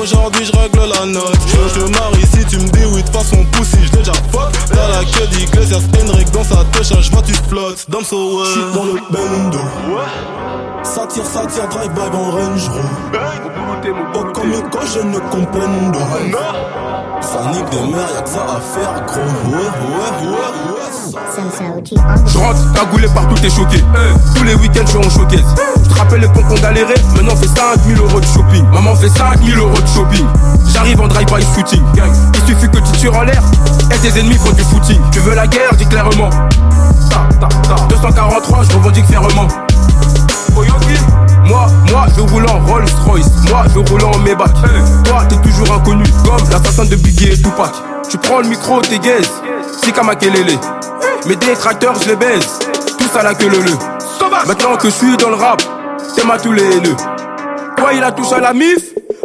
aujourd'hui 0.02 0.46
je 0.46 0.52
règle 0.58 0.80
la 0.80 1.06
note. 1.06 1.38
Je 1.48 1.80
te 1.80 2.00
marie 2.00 2.26
si 2.26 2.46
tu 2.46 2.58
me 2.58 2.70
dis 2.70 2.86
oui, 2.94 3.04
de 3.04 3.10
façon 3.10 3.46
pussy, 3.52 3.78
je 3.86 3.92
déjà 3.92 4.14
fuck. 4.32 4.52
T'as 4.68 4.88
la 4.88 5.04
queue 5.06 5.28
d'Iglesias, 5.28 5.82
Henrik 6.02 6.32
dans 6.32 6.44
sa 6.44 6.64
touche, 6.72 6.94
je 7.02 7.12
vois 7.12 7.22
tu 7.22 7.34
flottes. 7.34 7.86
Dans 7.90 8.04
so 8.04 8.40
ouais. 8.40 8.46
Shit 8.54 8.74
dans 8.74 8.86
le 8.86 9.00
bendo. 9.10 9.60
Ça 10.84 11.08
tire, 11.08 11.26
ça 11.26 11.46
tire, 11.46 11.68
drive 11.70 11.92
by 11.94 12.02
en 12.16 12.32
Range 12.32 12.70
Oh 14.16 14.24
comme 14.34 14.52
quand 14.72 14.86
je 14.94 15.00
ne 15.00 15.20
comprends 15.20 15.92
Ça 17.22 17.52
nique 17.52 17.70
des 17.70 17.92
mères, 17.92 18.10
y'a 18.16 18.22
que 18.22 18.30
ça 18.30 18.44
à 18.44 18.60
faire 18.60 19.06
gros. 19.06 19.52
Ouais, 19.52 19.58
ouais, 19.58 20.28
ouais, 20.28 20.38
ouais 20.74 20.84
Je 22.28 22.38
rentre 22.38 22.74
cagoulé 22.74 23.08
partout 23.14 23.36
t'es 23.36 23.50
choqué. 23.50 23.84
Tous 24.36 24.44
les 24.44 24.56
week-ends 24.56 24.86
je 24.86 24.90
suis 24.90 24.98
en 24.98 25.10
showcase 25.10 25.83
rappelle 26.14 26.22
les 26.22 26.28
cons 26.28 26.48
qu'on 26.48 26.62
galérait 26.62 26.94
Maintenant 27.16 27.36
fait 27.36 27.48
5000 27.48 27.98
euros 27.98 28.20
de 28.20 28.26
shopping 28.26 28.66
Maman 28.72 28.96
fait 28.96 29.10
5000 29.10 29.58
euros 29.58 29.82
de 29.82 29.88
shopping 29.88 30.26
J'arrive 30.72 31.02
en 31.02 31.08
drive-by 31.08 31.42
footing 31.42 31.84
Il 32.34 32.48
suffit 32.48 32.70
que 32.70 32.78
tu 32.78 32.92
tires 33.00 33.16
en 33.16 33.24
l'air 33.24 33.42
Et 33.92 33.98
tes 33.98 34.20
ennemis 34.20 34.38
font 34.38 34.52
du 34.52 34.64
footing 34.64 35.00
Tu 35.12 35.20
veux 35.20 35.36
la 35.36 35.48
guerre, 35.48 35.74
dis 35.78 35.86
clairement 35.86 36.30
243, 37.90 38.64
je 38.64 38.76
revendique 38.76 39.06
fermement 39.06 39.48
moi, 41.46 41.68
moi, 41.92 42.06
je 42.16 42.22
roule 42.22 42.46
en 42.46 42.60
Rolls 42.66 42.86
Royce. 43.06 43.28
Moi, 43.50 43.64
je 43.74 43.80
roule 43.80 44.04
en 44.06 44.18
Maybach. 44.20 44.54
Toi, 45.04 45.26
t'es 45.28 45.36
toujours 45.38 45.76
inconnu, 45.76 46.04
comme 46.24 46.50
l'assassin 46.50 46.86
de 46.86 46.96
Biggie 46.96 47.32
et 47.32 47.38
Tupac. 47.38 47.74
Tu 48.10 48.18
prends 48.18 48.40
le 48.40 48.48
micro, 48.48 48.80
t'es 48.82 49.00
gaze. 49.00 49.30
C'est 49.84 49.92
comme 49.92 50.06
Makelele. 50.06 50.58
Mes 51.28 51.36
détracteurs, 51.36 51.96
je 52.02 52.10
les 52.10 52.16
baise. 52.16 52.60
Tous 52.98 53.18
à 53.18 53.24
la 53.24 53.34
queue 53.34 53.50
le 53.50 53.58
le. 53.58 53.72
Maintenant 54.48 54.78
que 54.78 54.90
je 54.90 54.94
suis 54.94 55.18
dans 55.18 55.30
le 55.30 55.36
rap, 55.36 55.62
t'es 56.16 56.26
ma 56.26 56.38
tous 56.38 56.52
les 56.52 56.64
haineux. 56.64 56.96
Toi, 57.78 57.94
il 57.94 58.04
a 58.04 58.12
touché 58.12 58.36
à 58.36 58.40
la 58.40 58.54
mif. 58.54 58.78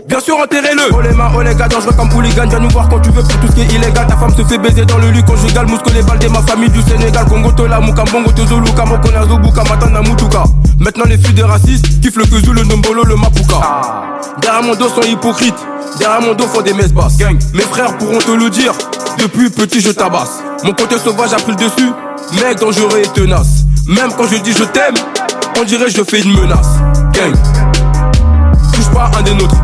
Bien 0.07 0.21
sûr, 0.21 0.37
enterrez-le. 0.39 0.83
Oh 0.93 1.01
les 1.03 1.13
mains, 1.13 1.31
oh 1.37 1.43
les 1.43 1.55
gars, 1.55 1.69
dangereux 1.69 1.93
comme 1.97 2.11
hooligan. 2.15 2.47
Viens 2.49 2.61
nous 2.61 2.71
voir 2.71 2.89
quand 2.89 3.01
tu 3.01 3.11
veux 3.11 3.23
pour 3.23 3.41
tout 3.41 3.47
ce 3.49 3.53
qui 3.53 3.61
est 3.61 3.75
illégal. 3.75 4.07
Ta 4.07 4.17
femme 4.17 4.35
se 4.35 4.43
fait 4.43 4.59
baiser 4.59 4.85
dans 4.87 4.99
le 4.99 5.11
lit 5.11 5.23
conjugal. 5.23 5.67
Mousque 5.67 5.93
les 5.93 6.03
balles 6.03 6.19
de 6.19 6.29
ma 6.29 6.41
famille 6.43 6.71
du 6.71 6.81
Sénégal. 6.83 7.27
Congo, 7.27 7.53
Tola, 7.53 7.81
Mukambongo, 7.81 8.33
Tozulu, 8.33 8.73
Kamokona, 8.73 9.25
Zobuka, 9.27 9.65
Matana, 9.65 10.01
Mutuka. 10.01 10.45
Maintenant, 10.81 11.05
les 11.07 11.19
filles 11.19 11.35
de 11.35 11.43
racistes 11.43 12.01
kiffent 12.01 12.17
le 12.17 12.25
Kuzu, 12.25 12.53
le 12.53 12.65
Nombolo, 12.65 13.05
le 13.05 13.17
Mapuka. 13.17 13.61
Derrière 14.41 14.63
mon 14.63 14.75
dos 14.75 14.89
sont 14.89 15.03
hypocrites. 15.03 15.59
Derrière 15.99 16.23
mon 16.23 16.35
dos 16.35 16.47
font 16.47 16.63
des 16.63 16.73
messes 16.73 16.93
basses. 16.95 17.19
Gang. 17.19 17.39
Mes 17.53 17.63
frères 17.63 17.97
pourront 17.99 18.19
te 18.19 18.31
le 18.31 18.49
dire. 18.49 18.73
Depuis 19.19 19.51
petit, 19.51 19.81
je 19.81 19.91
tabasse. 19.91 20.41
Mon 20.65 20.73
côté 20.73 20.97
sauvage 20.99 21.33
a 21.33 21.37
pris 21.37 21.53
le 21.53 21.57
dessus. 21.57 21.93
Mec 22.43 22.59
dangereux 22.59 22.99
et 23.05 23.09
tenace. 23.09 23.65
Même 23.87 24.11
quand 24.17 24.27
je 24.31 24.37
dis 24.37 24.53
je 24.53 24.65
t'aime, 24.65 24.95
on 25.61 25.65
dirait 25.65 25.91
je 25.91 26.03
fais 26.05 26.21
une 26.21 26.33
menace. 26.35 26.79
Gang. 27.13 27.35
Touche 28.73 28.89
pas 28.95 29.11
un 29.19 29.23
des 29.23 29.35
nôtres. 29.35 29.57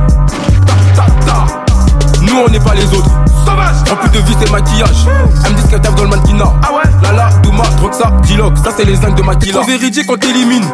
Nous 2.22 2.34
on 2.44 2.48
n'est 2.48 2.60
pas 2.60 2.74
les 2.74 2.86
autres. 2.86 3.10
Sauvage 3.46 3.76
En 3.92 3.96
plus 3.96 4.10
de 4.10 4.18
vie 4.24 4.34
c'est 4.40 4.50
maquillage. 4.50 5.06
Elle 5.44 5.52
me 5.52 5.56
dit 5.56 5.68
qu'elle 5.68 5.80
tape 5.80 5.94
dans 5.94 6.04
le 6.04 6.08
mannequinat. 6.08 6.52
Ah 6.62 6.72
ouais 6.72 6.90
Lala, 7.02 7.28
Douma, 7.42 7.64
Droxa, 7.78 8.12
Diloc. 8.22 8.56
Ça 8.58 8.70
c'est 8.76 8.84
les 8.84 8.96
zincs 8.96 9.14
de 9.14 9.22
maquillage. 9.22 9.54
Trop 9.54 9.64
véridique 9.70 10.10
on 10.10 10.16
t'élimine. 10.16 10.64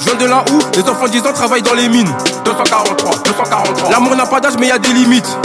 Je 0.00 0.04
viens 0.04 0.18
de 0.18 0.26
là 0.26 0.44
où 0.52 0.58
les 0.76 0.82
enfants 0.88 1.08
10 1.08 1.20
ans 1.20 1.32
travaillent 1.32 1.62
dans 1.62 1.74
les 1.74 1.88
mines. 1.88 2.12
243, 2.44 3.10
243. 3.24 3.90
L'amour 3.90 4.16
n'a 4.16 4.26
pas 4.26 4.40
d'âge 4.40 4.54
mais 4.58 4.68
y 4.68 4.70
a 4.70 4.78
des 4.78 4.92
limites. 4.92 5.38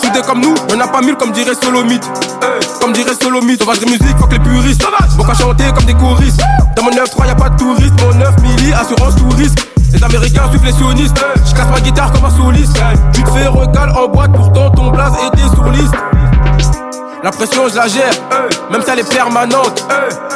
Soudés 0.00 0.22
comme 0.26 0.40
nous, 0.40 0.54
y'en 0.70 0.80
a 0.80 0.88
pas 0.88 1.00
mille 1.00 1.16
comme 1.16 1.32
dirait 1.32 1.54
Solomite. 1.54 2.08
Comme 2.80 2.92
dirait 2.92 3.14
Solomite, 3.20 3.60
sauvage 3.60 3.80
de 3.80 3.86
musique, 3.86 4.16
que 4.16 4.32
les 4.32 4.38
puristes. 4.38 4.84
Bon 5.16 5.24
qu'à 5.24 5.34
chanter 5.34 5.64
comme 5.74 5.84
des 5.84 5.94
choristes. 5.94 6.40
Dans 6.76 6.82
mon 6.82 6.90
9-3 6.90 7.26
y'a 7.26 7.34
pas 7.34 7.50
de 7.50 7.56
touristes. 7.56 8.00
Mon 8.02 8.14
9 8.14 8.42
milli, 8.42 8.72
assurance 8.72 9.16
tout 9.16 9.28
risque. 9.36 9.58
Les 9.92 10.02
Américains 10.02 10.48
suivent 10.50 10.64
les 10.64 10.72
sionistes. 10.72 11.24
Je 11.36 11.54
casse 11.54 11.70
ma 11.70 11.80
guitare 11.80 12.12
comme 12.12 12.24
un 12.24 12.30
soliste. 12.30 12.78
Tu 13.12 13.22
te 13.22 13.30
fais 13.30 13.46
recal 13.46 13.90
en 13.90 14.08
boîte, 14.08 14.32
pourtant 14.32 14.70
ton 14.70 14.90
blaze 14.90 15.12
était 15.32 15.48
sur 15.54 15.68
liste. 15.70 15.94
La 17.22 17.30
pression, 17.30 17.68
je 17.68 17.76
la 17.76 17.86
gère, 17.86 18.12
même 18.70 18.82
si 18.82 18.90
elle 18.90 19.00
est 19.00 19.14
permanente. 19.14 19.86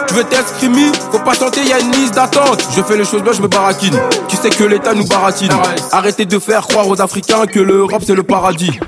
Tu 0.07 0.15
veux 0.15 0.25
t'exprimer, 0.25 0.93
faut 1.11 1.19
pas 1.19 1.33
y 1.35 1.69
y'a 1.69 1.81
une 1.81 1.93
liste 1.93 2.15
d'attente. 2.15 2.63
Je 2.77 2.83
fais 2.83 2.97
les 2.99 3.05
choses 3.07 3.23
bien, 3.23 3.33
je 3.33 3.41
me 3.41 3.49
baratine. 3.49 3.99
Tu 4.29 4.37
sais 4.37 4.51
que 4.51 4.65
l'État 4.65 4.93
nous 4.93 5.07
baratine. 5.07 5.51
Arrêtez 5.93 6.27
de 6.27 6.39
faire 6.39 6.67
croire 6.67 6.87
aux 6.87 7.01
Africains 7.01 7.47
que 7.47 7.61
l'Europe 7.61 8.03
c'est 8.07 8.15
le 8.15 8.23
paradis. 8.23 8.79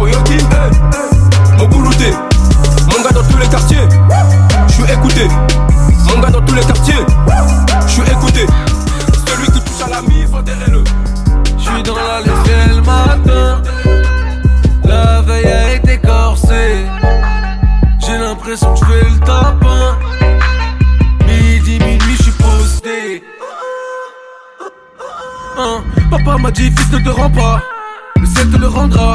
Oyoki, 0.00 0.38
mon 1.58 1.66
boulouté. 1.66 2.14
Mon 2.90 3.02
gars 3.02 3.10
dans 3.10 3.22
tous 3.28 3.38
les 3.38 3.48
quartiers, 3.48 3.88
je 4.68 4.72
suis 4.72 4.84
écouté. 4.84 5.28
Mon 6.08 6.20
gars 6.20 6.30
dans 6.30 6.40
tous 6.40 6.54
les 6.54 6.62
quartiers, 6.62 7.04
je 7.86 7.92
suis 7.92 8.02
écouté. 8.02 8.46
L'impression 18.50 18.74
que 18.74 18.80
je 18.80 18.84
fais 18.84 19.10
le 19.10 19.18
tapin. 19.20 19.98
Midi, 21.26 21.78
minuit, 21.78 22.16
je 22.16 22.22
suis 22.22 22.32
posté. 22.32 23.22
Hein, 25.58 25.82
papa 26.10 26.38
m'a 26.38 26.50
dit, 26.50 26.70
fils, 26.70 26.92
ne 26.92 26.98
te 26.98 27.10
rends 27.10 27.30
pas. 27.30 27.62
Le 28.20 28.26
ciel 28.26 28.50
te 28.50 28.56
le 28.56 28.66
rendra. 28.66 29.14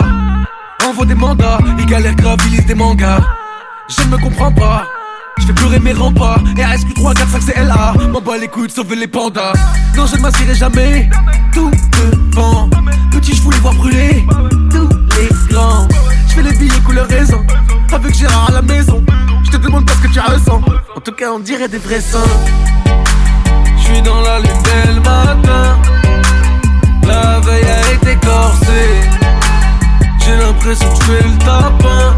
Envoie 0.88 1.06
des 1.06 1.16
mandats, 1.16 1.58
il 1.80 1.86
galère 1.86 2.16
grave, 2.16 2.38
il 2.46 2.54
lise 2.54 2.66
des 2.66 2.76
mangas. 2.76 3.20
Je 3.90 4.04
ne 4.04 4.12
me 4.12 4.18
comprends 4.18 4.52
pas. 4.52 4.86
Je 5.40 5.48
fais 5.48 5.54
pleurer 5.54 5.80
mes 5.80 5.92
remparts 5.92 6.42
RSQ3, 6.56 7.14
4, 7.14 7.30
5, 7.30 7.42
c'est 7.42 7.62
LA 7.62 7.94
M'en 8.10 8.22
bats 8.22 8.38
les 8.38 8.48
couilles 8.48 8.68
de 8.68 8.72
sauver 8.72 8.96
les 8.96 9.06
pandas 9.06 9.52
Non 9.98 10.06
je 10.06 10.16
ne 10.16 10.22
m'assierai 10.22 10.56
jamais 10.56 11.10
Tout 11.54 11.70
devant 12.32 12.70
Petit 13.12 13.36
je 13.36 13.42
voulais 13.42 13.58
voir 13.58 13.74
brûler 13.74 14.26
Tous 14.72 14.90
les 15.18 15.54
grands 15.54 15.90
Je 16.30 16.36
fais 16.36 16.42
les 16.42 16.54
billets 16.54 16.80
couleur 16.86 17.06
raison 17.10 17.46
Avec 17.92 18.16
Gérard 18.16 18.48
à 18.48 18.54
la 18.54 18.62
maison 18.62 19.04
Je 19.46 19.52
te 19.52 19.58
demande 19.58 19.86
pas 19.86 19.94
ce 19.94 20.08
que 20.08 20.14
tu 20.14 20.20
ressens 20.20 20.62
En 20.96 21.00
tout 21.00 21.12
cas 21.12 21.32
on 21.32 21.40
dirait 21.40 21.68
des 21.68 21.78
vrais 21.78 22.02
seins 22.02 22.20
Je 23.78 23.84
suis 23.84 24.02
dans 24.02 24.22
la 24.22 24.40
lune 24.40 24.62
dès 24.64 24.94
le 24.94 25.00
matin 25.00 25.80
La 27.08 27.40
veille 27.40 27.64
a 27.64 27.94
été 27.94 28.18
corsée 28.26 28.90
J'ai 30.20 30.36
l'impression 30.38 30.90
que 30.90 30.96
je 30.96 31.04
fais 31.04 31.24
le 31.24 31.38
tapin 31.40 32.16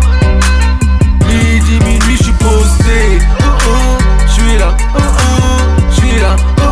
Midi, 1.27 1.79
minuit, 1.83 2.17
je 2.17 2.23
suis 2.23 2.33
posté. 2.33 3.19
Oh 3.41 3.43
oh, 3.69 3.97
je 4.27 4.31
suis 4.31 4.57
là. 4.57 4.77
Oh 4.95 4.99
oh, 5.01 5.61
je 5.89 5.95
suis 5.95 6.19
là. 6.21 6.35
Oh 6.61 6.66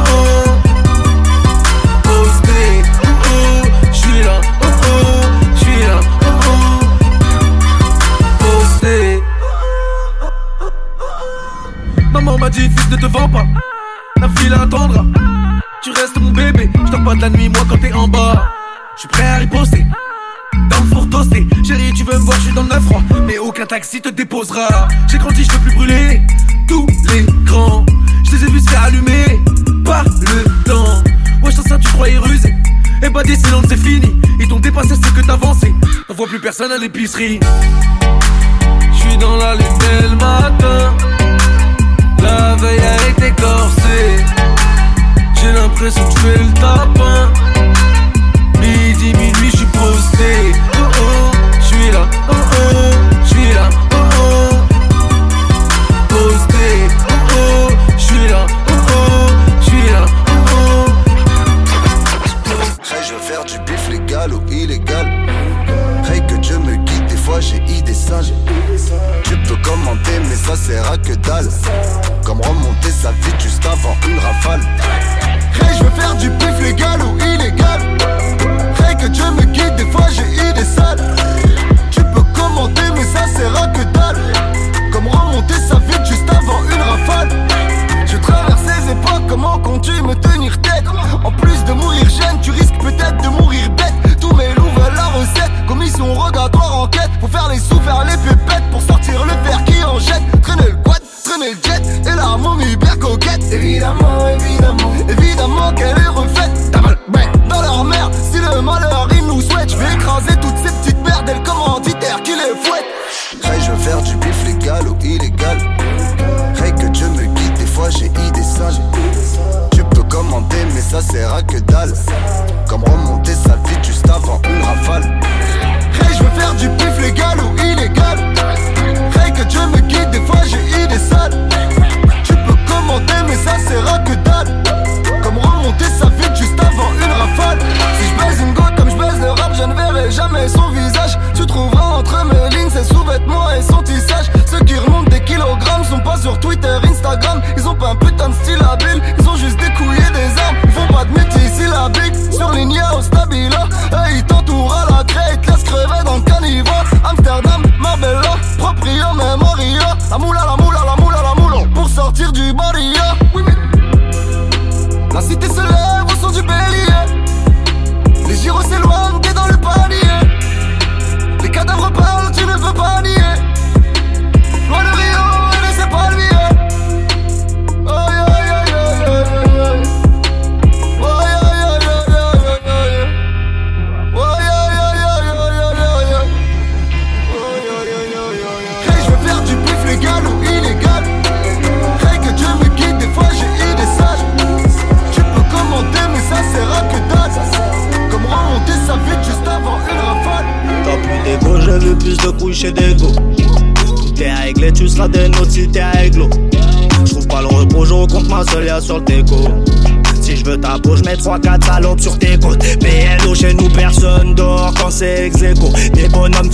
Dit, 12.56 12.70
fils, 12.70 12.90
ne 12.90 12.96
te 12.96 13.06
vends 13.08 13.28
pas. 13.28 13.46
La 14.22 14.30
file 14.30 14.54
attendra. 14.54 15.04
Tu 15.84 15.92
restes 15.92 16.18
mon 16.22 16.32
bébé. 16.32 16.70
Je 16.74 17.04
pas 17.04 17.14
de 17.16 17.22
la 17.22 17.30
nuit, 17.30 17.50
moi, 17.50 17.62
quand 17.70 17.78
t'es 17.78 17.92
en 17.92 18.08
bas. 18.08 18.50
Je 18.96 19.02
suis 19.02 19.10
prêt 19.10 19.28
à 19.28 19.36
riposter 19.36 19.86
dans 20.70 20.80
le 20.80 20.86
four 20.86 21.10
toasté. 21.10 21.46
Chérie, 21.68 21.92
tu 21.94 22.06
veux 22.06 22.18
me 22.18 22.24
voir, 22.24 22.38
je 22.38 22.44
suis 22.44 22.54
dans 22.54 22.64
le 22.64 22.70
9 22.70 22.84
froid. 22.86 23.02
Mais 23.28 23.38
aucun 23.40 23.66
taxi 23.66 24.02
te 24.02 24.08
déposera. 24.08 24.88
J'ai 25.10 25.18
grandi, 25.18 25.44
je 25.44 25.52
peux 25.52 25.60
plus 25.60 25.76
brûler 25.76 26.22
tous 26.66 26.88
les 27.10 27.26
grands. 27.44 27.86
Je 28.26 28.38
les 28.38 28.44
ai 28.46 28.50
vus 28.50 28.62
se 28.62 28.70
faire 28.70 28.84
allumer 28.84 29.38
par 29.84 30.06
le 30.06 30.64
temps. 30.64 31.04
Ouais, 31.44 31.52
je 31.52 31.62
ça, 31.62 31.78
tu 31.78 31.90
croyais 31.90 32.18
rusé. 32.18 32.56
Et 33.04 33.10
bah, 33.10 33.24
des 33.24 33.36
silences, 33.36 33.66
c'est 33.68 33.78
fini. 33.78 34.16
Ils 34.40 34.48
t'ont 34.48 34.62
dépassé 34.62 34.96
ce 34.96 35.12
que 35.12 35.28
t'avançais. 35.28 35.74
On 36.08 36.14
voit 36.14 36.28
plus 36.28 36.40
personne 36.40 36.72
à 36.72 36.78
l'épicerie. 36.78 37.42
Je 38.94 38.98
suis 38.98 39.18
dans 39.18 39.36
la 39.36 39.56
lune 39.56 39.78
dès 39.80 40.08
le 40.08 40.16
matin. 40.16 41.25
La 42.26 42.56
veille 42.56 42.80
a 42.80 43.10
été 43.10 43.30
corsée. 43.40 44.26
J'ai 45.40 45.52
l'impression 45.54 46.04
que 46.06 46.12
je 46.12 46.20
fais 46.26 46.44
le 46.44 46.54
tapin. 46.54 47.32
Midi, 48.60 49.14
minuit, 49.14 49.52
je 49.52 49.58
suis 49.58 49.66
posté. 49.68 50.75
Ça 70.46 70.56
sert 70.56 70.92
à 70.92 70.98
que 70.98 71.14
dalle. 71.14 71.50
Comme 72.24 72.40
remonter 72.42 72.92
sa 72.92 73.12
vie 73.12 73.34
juste 73.40 73.66
avant 73.66 73.96
une 74.08 74.20
rafale. 74.20 74.62
Hey, 75.60 75.78
je 75.78 75.84
veux 75.84 75.90
faire 75.92 76.16
du 76.16 76.30
pif 76.30 76.60
légal 76.62 77.02
ou 77.02 77.18
illégal. 77.18 77.82
Hey, 78.80 78.96
que 78.96 79.08
Dieu 79.08 79.26
me 79.32 79.44
guide, 79.46 79.76
des 79.76 79.90
fois 79.92 80.06
j'ai 80.12 80.50
idée 80.50 80.64
sale. 80.64 81.00
Tu 81.90 82.02
peux 82.02 82.24
commenter, 82.40 82.84
mais 82.94 83.04
ça 83.04 83.28
sert 83.36 83.56
à 83.64 83.68
que 83.68 83.84
dalle. 83.86 84.22
Comme 84.92 85.08
remonter 85.08 85.56
sa 85.68 85.76
vie 85.80 86.06
juste 86.06 86.30
avant 86.30 86.62
une 86.64 86.82
rafale. 86.82 87.30
Je 88.06 88.18
traverse 88.18 88.62
ces 88.62 88.92
époques, 88.92 89.28
comment 89.28 89.58
comptes-tu 89.60 90.00
me 90.04 90.14
tenir 90.16 90.60
tête? 90.62 90.85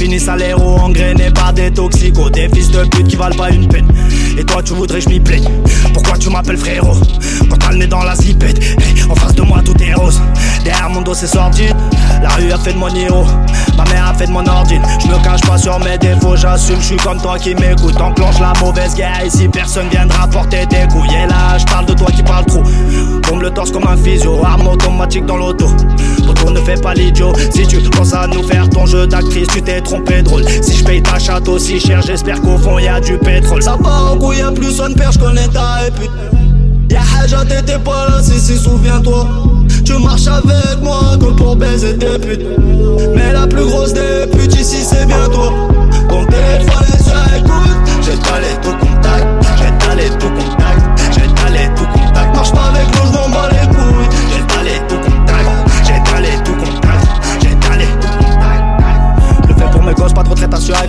Finissent 0.02 0.30
à 0.30 0.36
l'héros, 0.36 0.80
engrainés 0.80 1.30
par 1.30 1.54
des 1.54 1.70
toxicos. 1.70 2.32
Des 2.32 2.50
fils 2.50 2.72
de 2.72 2.84
pute 2.86 3.06
qui 3.06 3.16
valent 3.16 3.36
pas 3.36 3.52
une 3.52 3.68
peine. 3.68 3.88
Et 4.36 4.44
toi, 4.44 4.64
tu 4.64 4.74
voudrais 4.74 4.98
que 4.98 5.04
je 5.04 5.10
m'y 5.10 5.20
plaigne. 5.20 5.48
Pourquoi 5.94 6.18
tu 6.18 6.32
m'appelles 6.32 6.58
frérot? 6.58 6.98
Quand 7.48 7.58
t'as 7.58 7.72
le 7.72 7.78
nez 7.78 7.86
dans 7.86 8.02
la 8.04 8.16
zipette. 8.16 8.58
Hey, 8.58 9.04
en 9.08 9.14
face 9.14 9.36
de 9.36 9.44
moi, 9.44 9.62
tout 9.64 9.80
est 9.80 9.94
rose. 9.94 10.20
C'est 11.14 11.28
sordide. 11.28 11.76
La 12.24 12.30
rue 12.30 12.52
a 12.52 12.58
fait 12.58 12.72
de 12.74 12.78
mon 12.78 12.88
héros. 12.96 13.26
Ma 13.78 13.84
mère 13.86 14.08
a 14.08 14.14
fait 14.14 14.28
de 14.28 14.32
mon 14.32 14.46
ordine. 14.46 14.82
Je 15.02 15.08
me 15.08 15.22
cache 15.24 15.42
pas 15.42 15.58
sur 15.58 15.78
mes 15.80 15.98
défauts, 15.98 16.38
j'assume. 16.38 16.80
Je 16.80 16.86
suis 16.86 16.98
comme 16.98 17.22
toi 17.22 17.38
qui 17.38 17.54
m'écoute. 17.54 18.00
Enclenche 18.00 18.40
la 18.40 18.54
mauvaise 18.62 18.96
guerre 18.96 19.26
ici. 19.26 19.50
Personne 19.50 19.90
viendra 19.90 20.26
porter 20.28 20.66
des 20.68 20.88
couilles. 20.88 21.10
Et 21.14 21.28
là, 21.28 21.58
je 21.58 21.66
parle 21.66 21.86
de 21.86 21.94
toi 21.94 22.08
qui 22.16 22.24
parle 22.24 22.46
trop. 22.46 22.64
Tombe 23.24 23.42
le 23.42 23.50
torse 23.50 23.72
comme 23.72 23.86
un 23.88 23.98
physio. 23.98 24.42
Arme 24.46 24.68
automatique 24.68 25.26
dans 25.26 25.38
l'auto. 25.38 25.68
Pourquoi 26.26 26.52
ne 26.52 26.62
fais 26.62 26.80
pas 26.80 26.94
l'idiot. 26.94 27.34
Si 27.54 27.68
tu 27.68 27.78
penses 27.90 28.14
à 28.14 28.26
nous 28.28 28.44
faire 28.44 28.70
ton 28.70 28.86
jeu 28.86 29.06
d'actrice, 29.06 29.48
tu 29.50 29.62
t'es 29.62 29.82
trompé 29.82 30.22
drôle. 30.22 30.46
Si 30.62 30.78
je 30.78 30.84
paye 30.86 31.04
ta 31.04 31.20
chatte 31.20 31.48
aussi 31.50 31.80
cher, 31.80 32.02
j'espère 32.02 32.42
qu'au 32.42 32.58
fond 32.58 32.80
y 32.80 32.88
a 32.88 33.02
du 33.02 33.18
pétrole. 33.18 33.62
Ça 33.62 33.78
part 33.78 34.14
en 34.14 34.18
couille, 34.18 34.44
plus 34.56 34.72
son 34.72 34.94
père, 34.94 35.12
je 35.12 35.20
connais 35.20 35.48
ta 35.50 35.74
répute. 35.74 36.12
Y'a 36.90 37.02
Haja, 37.20 37.44
t'étais 37.46 37.80
pas 37.80 38.08
là, 38.08 38.24
si, 38.24 38.40
si, 38.40 38.58
souviens-toi. 38.58 39.28
Tu 39.84 39.94
marches 39.94 40.28
avec 40.28 40.82
moi 40.82 41.18
que 41.20 41.32
pour 41.34 41.56
baiser 41.56 41.98
tes 41.98 42.18
putes. 42.20 42.46
Mais 43.16 43.34
la 43.34 43.48
plus 43.48 43.66
grosse 43.66 43.94
des 43.94 44.28
putes 44.32 44.56
ici, 44.60 44.84
c'est 44.84 45.06
bien 45.06 45.28
toi. 45.30 45.52
Ton 46.10 46.26
téléphone 46.26 46.86
est 46.94 47.04
sur 47.04 47.16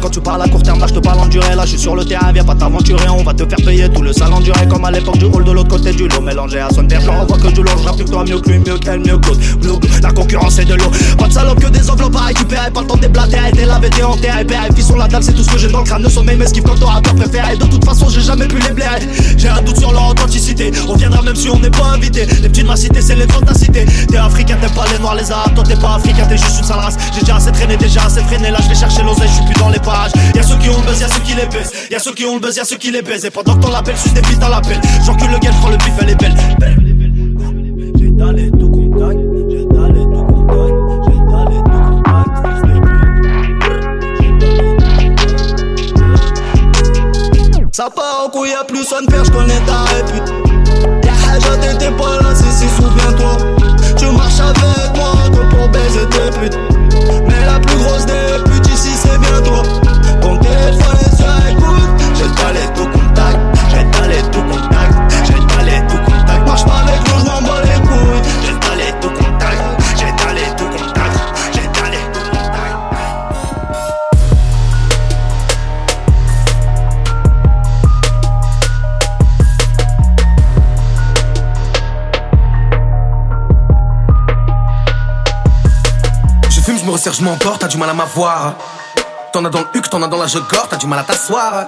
Quand 0.00 0.10
tu 0.10 0.20
parles 0.20 0.42
à 0.42 0.48
court 0.48 0.62
terme, 0.62 0.80
là 0.80 0.86
je 0.88 0.94
te 0.94 0.98
parle 0.98 1.20
en 1.20 1.26
durée. 1.26 1.54
Là 1.54 1.62
je 1.64 1.70
suis 1.70 1.78
sur 1.78 1.94
le 1.94 2.04
terrain, 2.04 2.32
viens 2.32 2.44
pas 2.44 2.54
t'aventurer. 2.54 3.08
On 3.08 3.22
va 3.22 3.32
te 3.32 3.44
faire 3.46 3.64
payer 3.64 3.88
tout 3.88 4.02
le 4.02 4.12
salon 4.12 4.40
duré. 4.40 4.66
Comme 4.68 4.84
à 4.84 4.90
l'époque 4.90 5.18
du 5.18 5.26
hall 5.26 5.44
de 5.44 5.52
l'autre 5.52 5.68
côté 5.68 5.92
du 5.92 6.08
lot. 6.08 6.20
Mélangé 6.20 6.60
à 6.60 6.68
son 6.70 6.84
terre, 6.86 7.00
j'en 7.00 7.20
revois 7.20 7.38
que 7.38 7.48
du 7.48 7.62
lot. 7.62 7.70
Que 7.96 8.02
toi, 8.02 8.24
mieux 8.24 8.40
que 8.40 8.50
lui, 8.50 8.58
mieux 8.58 8.78
qu'elle, 8.78 9.00
mieux 9.00 9.18
que 9.18 9.30
l'autre. 9.66 9.86
La 10.02 10.12
concurrence 10.12 10.58
est 10.58 10.64
de 10.64 10.74
l'eau. 10.74 10.90
Pas 11.18 11.28
de 11.28 11.32
salope 11.32 11.60
que 11.60 11.68
des 11.68 11.88
enveloppes 11.88 12.16
à 12.16 12.26
récupérer. 12.26 12.70
Pas 12.70 12.80
le 12.80 12.86
temps 12.86 12.96
de 12.96 13.02
déblater. 13.02 13.38
T'es 13.52 13.64
lavé, 13.64 13.88
t'es. 13.90 14.44
Père 14.44 14.66
et 14.68 14.74
fils 14.74 14.86
sur 14.86 14.96
la 14.96 15.06
table, 15.06 15.24
c'est 15.24 15.32
tout 15.32 15.44
ce 15.44 15.50
que 15.50 15.58
j'ai 15.58 15.68
dans 15.68 15.80
le 15.80 15.84
crâne. 15.84 16.02
Le 16.02 16.08
sommeil 16.08 16.36
m'esquive 16.36 16.64
comme 16.64 16.78
ton 16.78 16.86
rappeur 16.86 17.14
préféré. 17.14 17.56
De 17.56 17.66
toute 17.66 17.84
façon, 17.84 18.08
j'ai 18.08 18.20
jamais 18.20 18.48
pu 18.48 18.58
les 18.58 18.74
blairer. 18.74 19.00
J'ai 19.36 19.48
un 19.48 19.62
doute 19.62 19.78
sur 19.78 19.92
leur 19.92 20.08
authenticité. 20.08 20.72
Même 21.22 21.36
si 21.36 21.48
on 21.48 21.58
n'est 21.58 21.70
pas 21.70 21.86
invité. 21.94 22.26
Les 22.26 22.48
petits 22.48 22.62
de 22.62 22.68
ma 22.68 22.76
cité, 22.76 23.00
c'est 23.00 23.14
les 23.14 23.26
fantacités. 23.28 23.86
T'es 24.08 24.16
africain, 24.16 24.56
t'aimes 24.60 24.70
pas 24.72 24.84
les 24.92 24.98
noirs, 24.98 25.14
les 25.14 25.30
arabes. 25.30 25.54
Toi, 25.54 25.64
t'es 25.64 25.76
pas 25.76 25.94
africain, 25.94 26.26
t'es 26.28 26.36
juste 26.36 26.58
une 26.58 26.64
sale 26.64 26.78
race. 26.78 26.96
J'ai 27.14 27.20
déjà 27.20 27.36
assez 27.36 27.52
traîné, 27.52 27.76
déjà 27.76 28.04
assez 28.04 28.20
freiné. 28.22 28.50
Là, 28.50 28.58
je 28.62 28.68
vais 28.68 28.74
chercher 28.74 29.02
l'oseille, 29.02 29.28
je 29.28 29.34
suis 29.34 29.44
plus 29.44 29.54
dans 29.54 29.68
les 29.68 29.78
parages. 29.78 30.12
Y'a 30.34 30.42
ceux 30.42 30.56
qui 30.56 30.68
ont 30.68 30.78
le 30.80 30.86
buzz, 30.86 31.00
y'a 31.00 31.08
ceux 31.08 31.20
qui 31.20 31.34
les 31.34 31.46
baissent. 31.46 31.72
Y'a 31.90 31.98
ceux 31.98 32.12
qui 32.12 32.24
ont 32.24 32.34
le 32.34 32.40
buzz, 32.40 32.56
y'a 32.56 32.64
ceux 32.64 32.76
qui 32.76 32.90
les 32.90 33.02
baissent. 33.02 33.24
Et 33.24 33.30
pendant 33.30 33.54
que 33.56 33.60
t'en 33.60 33.70
l'appelles, 33.70 33.96
juste 33.96 34.14
des 34.14 34.22
bites 34.22 34.42
à 34.42 34.48
l'appel. 34.48 34.80
J'encule 35.04 35.30
le 35.30 35.38
gars, 35.38 35.50
prends 35.60 35.70
le 35.70 35.76
bif, 35.76 35.92
elle 36.00 36.10
est 36.10 36.14
belle. 36.14 36.34
J'ai 37.96 38.10
dalé 38.10 38.50
tout 38.50 38.68
contact, 38.68 39.18
j'ai 39.50 39.64
dalé 39.66 40.00
tout 40.00 40.24
contact, 40.24 40.74
j'ai 41.06 41.18
dalé 41.30 41.56
tout 41.64 41.80
contact. 41.88 42.02
Ça 47.72 47.88
part 47.88 48.26
en 48.26 48.30
couille, 48.30 48.50
y'a 48.50 48.64
plus 48.64 48.84
son 48.84 49.04
père, 49.06 49.24
j'connais 49.24 49.60
ta 49.66 49.84
répute. 49.84 50.41
T'étais 51.82 51.96
pas 51.96 52.20
là, 52.22 52.32
si, 52.32 52.44
si, 52.52 52.68
souviens-toi. 52.68 53.36
Tu 53.96 54.06
marches 54.06 54.38
avec 54.38 54.96
moi 54.96 55.14
que 55.32 55.56
pour 55.56 55.68
baiser 55.68 56.06
tes 56.10 56.38
putes. 56.38 56.56
Mais 57.26 57.44
la 57.44 57.58
plus 57.58 57.76
grosse 57.76 58.06
des 58.06 58.38
putes 58.44 58.68
ici, 58.68 58.90
c'est 58.94 59.18
bien 59.18 59.42
toi. 59.42 59.81
Je 86.82 86.86
je 86.86 86.90
me 86.90 86.94
resserre, 86.94 87.12
je 87.12 87.22
m'emporte, 87.22 87.60
t'as 87.60 87.68
du 87.68 87.76
mal 87.76 87.88
à 87.90 87.94
m'avoir. 87.94 88.54
T'en 89.32 89.44
as 89.44 89.50
dans 89.50 89.60
le 89.60 89.66
huc, 89.72 89.88
t'en 89.88 90.02
as 90.02 90.08
dans 90.08 90.18
la 90.18 90.26
gore, 90.26 90.66
t'as 90.68 90.76
du 90.76 90.88
mal 90.88 90.98
à 90.98 91.04
t'asseoir. 91.04 91.66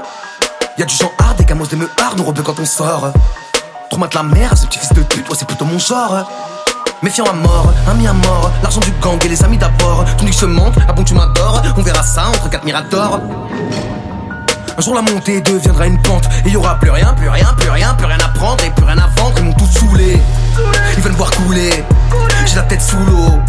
Y'a 0.77 0.85
du 0.85 0.93
genre 0.97 1.13
hard, 1.21 1.37
des 1.37 1.45
camos 1.45 1.67
des 1.67 1.77
meuhards, 1.77 2.17
nous 2.17 2.25
rebeux 2.25 2.43
quand 2.43 2.59
on 2.59 2.65
sort. 2.65 3.13
Trop 3.91 4.01
de 4.09 4.13
la 4.13 4.23
merde, 4.25 4.59
ce 4.59 4.67
petit 4.67 4.81
fils 4.81 4.93
de 4.93 5.03
pute, 5.03 5.29
ouais, 5.29 5.37
c'est 5.39 5.47
plutôt 5.47 5.67
mon 5.67 5.79
genre. 5.79 6.29
Méfiant 7.01 7.27
à 7.27 7.33
mort, 7.33 7.73
ami 7.89 8.09
à 8.09 8.13
mort, 8.13 8.51
l'argent 8.61 8.81
du 8.81 8.91
gang 9.01 9.25
et 9.25 9.29
les 9.29 9.41
amis 9.45 9.57
d'abord. 9.57 10.05
Ton 10.19 10.33
se 10.33 10.47
monte, 10.47 10.75
ah 10.89 10.93
bon 10.93 11.05
tu 11.05 11.15
m'adores, 11.15 11.63
on 11.77 11.83
verra 11.83 12.03
ça 12.03 12.27
entre 12.27 12.51
quatre 12.51 12.65
miradors. 12.65 13.21
Un 14.77 14.83
jour 14.83 14.97
la 14.97 15.03
montée 15.03 15.41
deviendra 15.43 15.87
une 15.87 16.03
pente 16.03 16.25
Et 16.45 16.51
y 16.51 16.57
aura 16.57 16.75
plus 16.81 16.91
rien, 16.91 17.15
plus 17.15 17.29
rien, 17.29 17.55
plus 17.57 17.71
rien, 17.71 17.95
plus 17.95 18.07
rien 18.07 18.19
à 18.19 18.29
prendre 18.37 18.65
Et 18.65 18.71
plus 18.71 18.85
rien 18.85 18.99
à 18.99 19.07
vendre, 19.21 19.37
ils 19.39 19.45
m'ont 19.45 19.53
tout 19.53 19.69
saoulé 19.69 20.21
Ils 20.97 21.03
veulent 21.03 21.13
me 21.13 21.17
voir 21.17 21.31
couler 21.31 21.85
J'ai 22.47 22.57
la 22.57 22.63
tête 22.63 22.83
sous 22.83 22.99
l'eau 22.99 23.41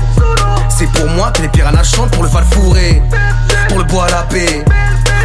C'est 0.69 0.91
pour 0.91 1.07
moi 1.09 1.31
que 1.31 1.41
les 1.41 1.47
piranhas 1.47 1.83
chantent 1.83 2.11
Pour 2.11 2.23
le 2.23 2.29
val 2.29 2.43
fourré 2.51 3.01
Pour 3.69 3.79
le 3.79 3.83
bois 3.85 4.05
à 4.05 4.11
la 4.11 4.23
paix 4.23 4.63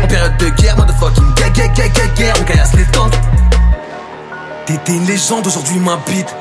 En 0.03 0.07
période 0.07 0.37
de 0.38 0.48
guerre, 0.50 0.76
motherfucking 0.76 1.35
guerre, 1.35 1.53
guerre, 1.53 1.72
guerre, 1.72 1.92
guerre, 1.92 2.14
guerre 2.14 2.35
On 2.40 2.44
caillasse 2.44 2.74
les 2.74 2.87
tentes 2.87 3.18
T'étais 4.66 4.92
une 4.92 5.07
légende, 5.07 5.46
aujourd'hui 5.46 5.79
m'habite 5.79 6.35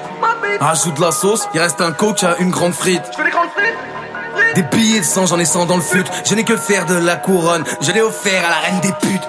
Ajoute 0.62 0.96
de 0.96 1.02
la 1.02 1.12
sauce, 1.12 1.48
il 1.54 1.60
reste 1.60 1.82
un 1.82 1.92
coke 1.92 2.24
à 2.24 2.36
une 2.40 2.52
grande 2.52 2.74
frite 2.74 3.04
des 4.56 4.64
billets 4.64 5.00
de 5.00 5.06
sang, 5.06 5.26
j'en 5.26 5.38
ai 5.40 5.46
100 5.46 5.68
dans 5.68 5.76
le 5.76 5.82
fut. 5.82 6.04
Je 6.28 6.34
n'ai 6.34 6.44
que 6.44 6.58
faire 6.58 6.86
de 6.86 6.96
la 6.96 7.16
couronne, 7.16 7.64
je 7.82 7.92
l'ai 7.92 8.02
offert 8.02 8.44
à 8.46 8.50
la 8.50 8.56
reine 8.68 8.80
des 8.82 8.92
putes. 8.94 9.22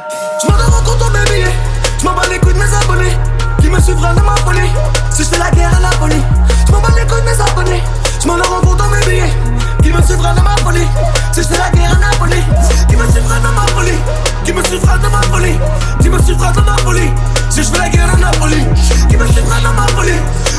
Je 0.43 0.47
m'en 0.49 0.55
rends 0.55 0.83
compte 0.83 1.03
en 1.03 1.11
mes 1.11 1.25
billets, 1.31 1.55
je 1.99 2.05
m'en 2.05 2.15
bats 2.15 2.23
les 2.31 2.39
couilles 2.39 2.55
de 2.55 2.59
mes 2.59 2.75
abonnés. 2.75 3.17
Qui 3.61 3.69
me 3.69 3.81
suivra 3.81 4.15
de 4.15 4.21
ma 4.21 4.35
folie, 4.37 4.71
si 5.11 5.23
je 5.23 5.29
fais 5.29 5.39
la 5.39 5.51
guerre 5.51 5.75
à 5.77 5.81
la 5.81 5.91
folie. 5.93 6.23
Je 6.67 6.73
m'en 6.73 6.81
bats 6.81 6.89
les 6.97 7.07
couilles 7.07 7.21
de 7.21 7.27
mes 7.27 7.41
abonnés, 7.41 7.83
je 8.23 8.27
m'en 8.27 8.35
rends 8.35 8.61
compte 8.61 8.81
en 8.81 8.89
mes 8.89 9.01
billets. 9.01 9.50
Qui 9.91 9.97
me 9.97 10.03
suivra 10.07 10.33
de 10.35 10.41
ma 10.41 10.57
folie, 10.59 10.87
si 11.33 11.43
fais 11.43 11.59
la 11.59 11.69
guerre 11.71 11.91
à 11.91 11.99
Napoli. 11.99 12.41
Qui 12.89 12.95
me 12.95 13.11
suivra 13.11 13.41
de 13.41 13.49
ma 13.49 13.67
folie, 13.75 13.99
qui 14.45 14.53
me 14.53 14.63
suivra 14.63 14.97
de 14.99 15.09
ma 15.09 15.21
folie. 15.23 15.59
Qui 16.01 16.09
me 16.09 16.23
suivra 16.23 16.53
de 16.53 16.61
ma 16.61 16.77
folie, 16.79 17.11
si 17.51 17.65
je 17.65 17.71
fais 17.71 17.79
la 17.79 17.89
guerre 17.89 18.15
à 18.15 18.17
Napoli. 18.17 18.65
Qui 19.09 19.17
me 19.17 19.27
suivra 19.27 19.59
de 19.59 19.75
ma 19.75 19.89
folie, 19.89 20.13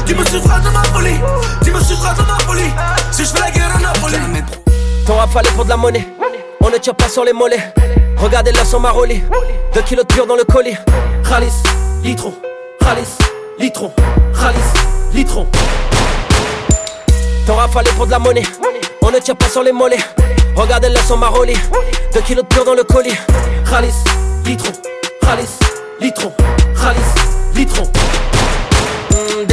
qui 0.06 0.16
me 0.16 0.26
suivra 0.26 0.60
de 0.60 0.70
ma 0.70 0.84
folie. 0.84 1.22
Qui 1.64 1.72
me 1.72 1.80
suivra 1.80 2.14
de 2.14 2.22
ma 2.24 2.40
folie, 2.40 2.72
si 3.14 3.24
je 3.24 3.30
fais 3.30 3.40
la 3.40 3.52
guerre 3.52 3.74
à 3.74 3.80
Napoli. 3.80 4.18
Ton 5.08 5.16
rap 5.16 5.30
fallait 5.32 5.52
pour 5.52 5.64
de 5.64 5.70
la 5.70 5.78
monnaie. 5.78 6.06
On 6.60 6.70
ne 6.70 6.76
tire 6.76 6.96
pas 6.96 7.08
sur 7.08 7.24
les 7.24 7.32
mollets. 7.32 7.74
Regardez 8.18 8.52
là 8.52 8.66
son 8.66 8.82
maroli. 8.82 9.24
Deux 9.74 9.82
kilos 9.84 10.06
de 10.06 10.14
pur 10.14 10.28
dans 10.28 10.36
le 10.36 10.44
colis. 10.44 10.76
Khalis, 11.24 11.64
litron. 12.04 12.34
Khalis, 12.82 13.18
litron. 13.58 13.94
Khalis, 14.38 15.14
litron. 15.14 15.48
Ton 17.46 17.56
rap 17.56 17.72
fallait 17.72 17.92
pour 17.92 18.06
de 18.06 18.12
la 18.12 18.20
monnaie. 18.20 18.44
On 19.02 19.12
ne 19.12 19.20
tire 19.20 19.36
pas 19.36 19.50
sur 19.50 19.64
les 19.64 19.72
mollets. 19.72 19.98
Regardez 20.56 20.90
là 20.90 21.00
son 21.08 21.18
maroli. 21.18 21.56
Deux 22.14 22.22
kilos 22.22 22.44
de 22.44 22.48
pur 22.54 22.66
dans 22.66 22.74
le 22.76 22.84
colis. 22.84 23.18
Khalis, 23.70 23.94
litron. 24.46 24.74
Khalis, 25.22 25.60
litron. 26.00 26.34
Khalis, 26.76 27.56
litron 27.56 27.84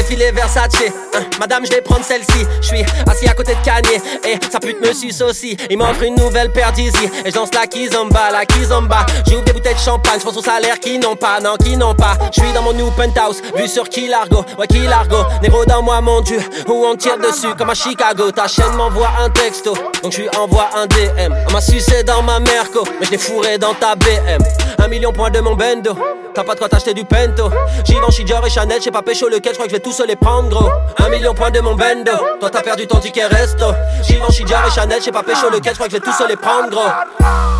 défilé 0.08 0.30
Versace. 0.32 0.72
Hein, 1.14 1.24
madame, 1.38 1.64
je 1.66 1.70
vais 1.70 1.80
prendre 1.80 2.04
celle-ci. 2.04 2.46
Je 2.60 2.66
suis 2.66 2.84
assis 3.06 3.28
à 3.28 3.34
côté 3.34 3.54
de 3.54 3.64
Kanye 3.64 4.00
et 4.24 4.38
sa 4.50 4.58
pute 4.58 4.80
me 4.80 4.92
suce 4.92 5.20
aussi. 5.20 5.56
Il 5.70 5.78
m'offre 5.78 6.02
une 6.02 6.14
nouvelle 6.16 6.50
paire 6.52 6.72
d'Easy 6.72 7.10
et 7.24 7.30
j'en 7.30 7.44
la 7.52 7.66
kizomba, 7.66 8.30
la 8.30 8.46
kizomba. 8.46 9.04
J'ouvre 9.28 9.42
des 9.42 9.52
bouteilles 9.52 9.74
de 9.74 9.80
champagne, 9.80 10.18
je 10.20 10.24
pense 10.24 10.36
au 10.36 10.42
salaire 10.42 10.78
qui 10.80 10.98
n'ont 10.98 11.16
pas, 11.16 11.40
non, 11.40 11.56
qui 11.56 11.76
n'ont 11.76 11.94
pas. 11.94 12.16
Je 12.34 12.40
suis 12.40 12.52
dans 12.52 12.62
mon 12.62 12.72
new 12.72 12.90
penthouse, 12.92 13.42
vu 13.54 13.68
sur 13.68 13.88
Kilargo, 13.88 14.44
ouais, 14.58 14.66
Kilargo. 14.66 15.16
Négro 15.42 15.64
dans 15.64 15.82
moi, 15.82 16.00
mon 16.00 16.20
dieu, 16.20 16.40
où 16.66 16.86
on 16.86 16.96
tire 16.96 17.18
dessus? 17.18 17.54
Comme 17.56 17.70
à 17.70 17.74
Chicago. 17.74 18.30
Ta 18.30 18.46
chaîne 18.46 18.74
m'envoie 18.76 19.10
un 19.20 19.30
texto, 19.30 19.74
donc 20.02 20.12
je 20.12 20.22
lui 20.22 20.28
envoie 20.36 20.68
un 20.76 20.86
DM. 20.86 21.34
On 21.48 21.52
m'a 21.52 21.60
sucé 21.60 22.02
dans 22.04 22.22
ma 22.22 22.38
Merco, 22.40 22.84
mais 23.00 23.06
je 23.06 23.10
l'ai 23.12 23.18
fourré 23.18 23.58
dans 23.58 23.74
ta 23.74 23.94
BM. 23.94 24.42
Un 24.78 24.88
million 24.88 25.12
point 25.12 25.30
de 25.30 25.40
mon 25.40 25.54
bendo. 25.54 25.96
T'as 26.34 26.44
pas 26.44 26.54
de 26.54 26.60
quoi 26.60 26.68
t'acheter 26.68 26.94
du 26.94 27.04
pento. 27.04 27.50
Givenchy, 27.84 28.22
Dior 28.22 28.46
et 28.46 28.50
Chanel, 28.50 28.80
j'ai 28.80 28.92
pas 28.92 29.02
pécho 29.02 29.28
lequel, 29.28 29.52
je 29.52 29.58
crois 29.58 29.66
que 29.66 29.72
je 29.72 29.76
vais 29.76 29.82
tous 29.82 29.97
se 29.98 30.06
les 30.06 30.14
prendre 30.14 30.48
gros. 30.48 30.70
Un 30.98 31.08
million 31.08 31.34
point 31.34 31.50
de 31.50 31.60
mon 31.60 31.74
bendo. 31.74 32.12
Toi 32.38 32.50
t'as 32.50 32.62
perdu 32.62 32.86
ton 32.86 33.00
ticket 33.00 33.26
resto. 33.26 33.66
Givenchy, 34.04 34.44
Dior 34.44 34.60
et 34.64 34.70
Chanel, 34.70 35.00
j'ai 35.04 35.10
pas 35.10 35.24
pécho 35.24 35.50
lequel, 35.50 35.72
je 35.72 35.74
crois 35.74 35.86
que 35.86 35.92
je 35.92 35.96
vais 35.96 36.04
tous 36.04 36.12
se 36.12 36.28
les 36.28 36.36
prendre 36.36 36.70
gros. 36.70 36.88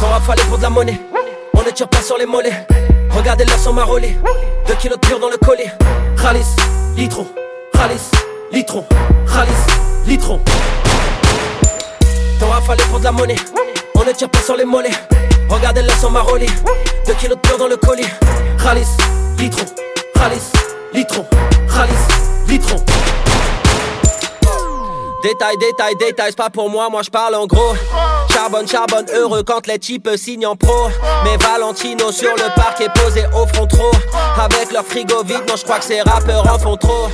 Ton 0.00 0.06
rap 0.06 0.22
fallait 0.22 0.44
pour 0.44 0.58
de 0.58 0.62
la 0.62 0.70
monnaie. 0.70 1.00
On 1.54 1.62
ne 1.62 1.70
tire 1.70 1.88
pas 1.88 2.00
sur 2.00 2.16
les 2.16 2.26
mollets. 2.26 2.66
Regardez 3.10 3.44
leur 3.44 3.58
son 3.58 3.72
marolé. 3.72 4.16
Deux 4.68 4.74
kilos 4.74 5.00
de 5.00 5.06
pur 5.06 5.18
dans 5.18 5.30
le 5.30 5.36
collier. 5.38 5.70
Khalis, 6.22 6.54
litron. 6.96 7.26
Khalis, 7.72 8.10
litron. 8.52 8.84
Khalis, 9.26 10.06
litron. 10.06 10.40
Ton 12.38 12.46
rap 12.46 12.62
fallait 12.64 12.84
pour 12.84 13.00
de 13.00 13.04
la 13.04 13.12
monnaie. 13.12 13.36
On 13.96 14.04
ne 14.04 14.12
tire 14.12 14.28
pas 14.30 14.40
sur 14.40 14.56
les 14.56 14.64
mollets. 14.64 14.94
Regardez 15.48 15.82
là 15.82 15.94
son 16.00 16.10
maroli 16.10 16.46
2 17.06 17.14
kilos 17.14 17.36
de 17.36 17.48
pur 17.48 17.58
dans 17.58 17.68
le 17.68 17.76
colis 17.78 18.06
Khalis, 18.62 18.86
litron, 19.38 19.64
Khalis, 20.14 20.52
litron, 20.92 21.26
Khalis, 21.68 22.48
litron 22.48 22.82
Détail, 25.22 25.56
détail, 25.58 25.96
détail, 25.96 26.26
c'est 26.28 26.36
pas 26.36 26.48
pour 26.48 26.70
moi, 26.70 26.88
moi 26.88 27.02
je 27.02 27.10
parle 27.10 27.34
en 27.34 27.46
gros. 27.46 27.74
Charbonne, 28.32 28.68
charbonne, 28.68 29.06
heureux 29.12 29.42
quand 29.42 29.66
les 29.66 29.80
types 29.80 30.08
signent 30.16 30.46
en 30.46 30.54
pro. 30.54 30.90
Mais 31.24 31.36
Valentino 31.38 32.12
sur 32.12 32.32
le 32.36 32.54
parc 32.54 32.80
est 32.80 33.02
posé 33.02 33.24
au 33.34 33.44
front 33.46 33.66
trop. 33.66 33.90
Avec 34.40 34.70
leur 34.70 34.84
frigo 34.84 35.24
vide, 35.24 35.42
non, 35.48 35.56
je 35.56 35.64
crois 35.64 35.80
que 35.80 35.86
ces 35.86 36.02
rappeurs 36.02 36.46
en 36.46 36.56
font 36.56 36.76
trop. 36.76 37.08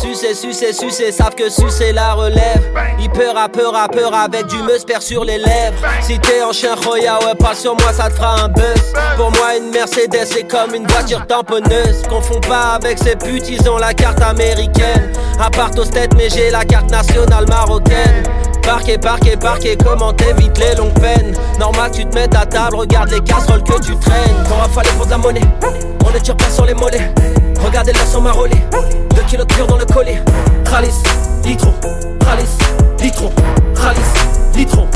Sucé, 0.00 0.32
sucé, 0.32 0.72
sucé, 0.72 1.12
savent 1.12 1.34
que 1.34 1.50
sucé 1.50 1.92
la 1.92 2.14
relève. 2.14 2.62
Hyper 2.98 3.34
rappeur, 3.34 3.74
rappeur 3.74 4.14
avec 4.14 4.46
du 4.46 4.62
meusper 4.62 5.00
sur 5.00 5.24
les 5.24 5.36
lèvres. 5.36 5.76
Si 6.00 6.18
t'es 6.18 6.42
en 6.42 6.52
chien 6.52 6.74
Roya, 6.74 7.18
ouais, 7.18 7.34
pas 7.34 7.54
sur 7.54 7.74
moi, 7.74 7.92
ça 7.92 8.08
te 8.08 8.14
fera 8.14 8.40
un 8.40 8.48
buzz. 8.48 8.94
Pour 9.18 9.30
moi, 9.32 9.56
une 9.58 9.70
Mercedes, 9.70 10.24
c'est 10.24 10.48
comme 10.48 10.74
une 10.74 10.86
voiture 10.86 11.26
tamponneuse. 11.26 12.02
Confond 12.08 12.40
pas 12.40 12.76
avec 12.76 12.98
ces 12.98 13.16
putes, 13.16 13.50
ils 13.50 13.68
ont 13.68 13.76
la 13.76 13.92
carte 13.92 14.22
américaine. 14.22 15.12
À 15.38 15.50
part 15.50 15.70
tête, 15.70 16.12
mais 16.16 16.28
j'ai 16.30 16.50
la 16.50 16.64
carte 16.64 16.90
nationale 16.90 17.46
marocaine. 17.50 18.22
Parquet, 18.62 18.98
parquet, 18.98 19.36
parquet, 19.36 19.76
comment 19.84 20.12
t'évites 20.12 20.56
les 20.58 20.74
longues 20.76 20.98
peines? 21.00 21.34
Normal 21.58 21.90
tu 21.90 22.06
te 22.06 22.14
mets 22.14 22.34
à 22.36 22.46
table, 22.46 22.76
regarde 22.76 23.10
les 23.10 23.20
casseroles 23.20 23.64
que 23.64 23.78
tu 23.80 23.96
traînes. 23.96 24.44
T'auras 24.48 24.68
fallu 24.68 24.88
pour 24.96 25.06
de 25.06 25.10
la 25.10 25.18
monnaie, 25.18 25.40
on 26.06 26.10
ne 26.10 26.18
tire 26.18 26.36
pas 26.36 26.48
sur 26.48 26.64
les 26.64 26.74
mollets. 26.74 27.12
Regardez 27.64 27.92
là 27.92 28.06
son 28.10 28.20
marolé, 28.20 28.56
2 29.16 29.22
kilos 29.22 29.46
de 29.46 29.54
pur 29.54 29.66
dans 29.66 29.76
le 29.76 29.84
collier 29.84 30.18
Khalis, 30.64 31.02
litron, 31.44 31.74
Khalis, 32.20 32.56
litron, 33.02 33.32
Khalis, 33.74 34.56
litron. 34.56 34.86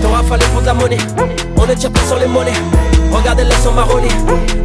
T'auras 0.00 0.22
fallu 0.22 0.44
pour 0.52 0.62
de 0.62 0.66
la 0.66 0.74
monnaie, 0.74 0.98
on 1.56 1.66
ne 1.66 1.74
tire 1.74 1.92
pas 1.92 2.00
sur 2.08 2.16
les 2.16 2.26
mollets. 2.26 2.52
Regardez 3.12 3.44
là 3.44 3.54
son 3.62 3.72
marolé, 3.72 4.08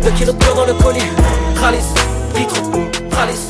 2 0.04 0.10
kilos 0.12 0.36
de 0.36 0.44
pur 0.44 0.56
dans 0.56 0.66
le 0.66 0.74
collier 0.74 1.04
Khalis, 1.60 1.84
litron, 2.36 2.72
Khalis, 3.12 3.50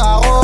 charros 0.00 0.39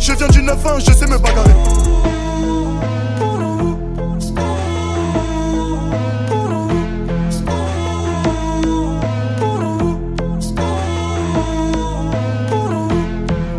je 0.00 0.12
viens 0.14 0.28
du 0.28 0.42
9-1, 0.42 0.80
je 0.80 0.92
sais 0.92 1.06
me 1.06 1.18
bagarrer. 1.18 1.50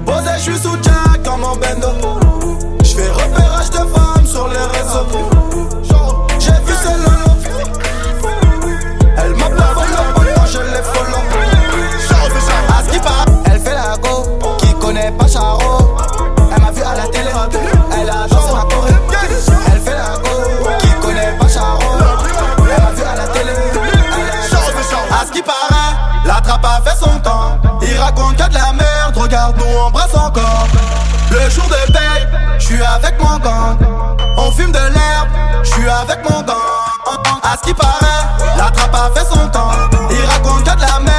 Posé, 0.06 0.32
je 0.38 0.42
suis 0.42 0.58
sous 0.58 0.78
Jack 0.84 1.22
dans 1.24 1.38
mon 1.38 1.56
bendo. 1.56 1.88
Je 2.84 2.96
fais 2.96 3.10
repérage 3.10 3.70
de 3.70 3.78
femmes 3.78 4.26
sur 4.26 4.48
les 4.48 4.80
réseaux. 4.80 5.31
il 37.72 37.76
paraît, 37.76 38.58
la 38.58 38.70
trappe 38.72 38.96
a 38.96 39.20
fait 39.20 39.26
son 39.26 39.48
temps. 39.50 39.72
Il 40.10 40.26
raconte 40.26 40.64
que 40.64 40.76
de 40.76 40.82
la 40.82 41.00
merde. 41.00 41.11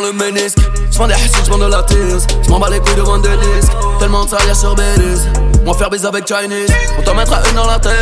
Dans 0.00 0.06
le 0.06 0.12
ménisque. 0.12 0.58
J'vends 0.90 1.06
des 1.06 1.14
hassids, 1.14 1.44
j'vends 1.46 1.58
de 1.58 1.66
la 1.66 1.82
tease. 1.82 2.26
J'm'en 2.46 2.58
bats 2.58 2.70
les 2.70 2.78
couilles 2.80 2.94
devant 2.96 3.18
des 3.18 3.36
disques. 3.36 3.72
Tellement 3.98 4.24
de 4.24 4.30
y'a 4.30 4.54
sur 4.54 4.74
Belize. 4.74 5.28
Moi 5.64 5.74
faire 5.74 5.90
bise 5.90 6.06
avec 6.06 6.26
Chinese. 6.26 6.70
On 6.98 7.02
t'en 7.02 7.14
mettra 7.14 7.40
une 7.48 7.56
dans 7.56 7.66
la 7.66 7.78
tête. 7.78 7.92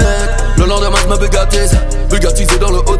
Le 0.57 0.67
lendemain, 0.67 0.99
j'me 1.07 1.17
bugatise. 1.17 1.77
Bugatisé 2.11 2.59
dans 2.59 2.71
le 2.71 2.79
haut 2.79 2.99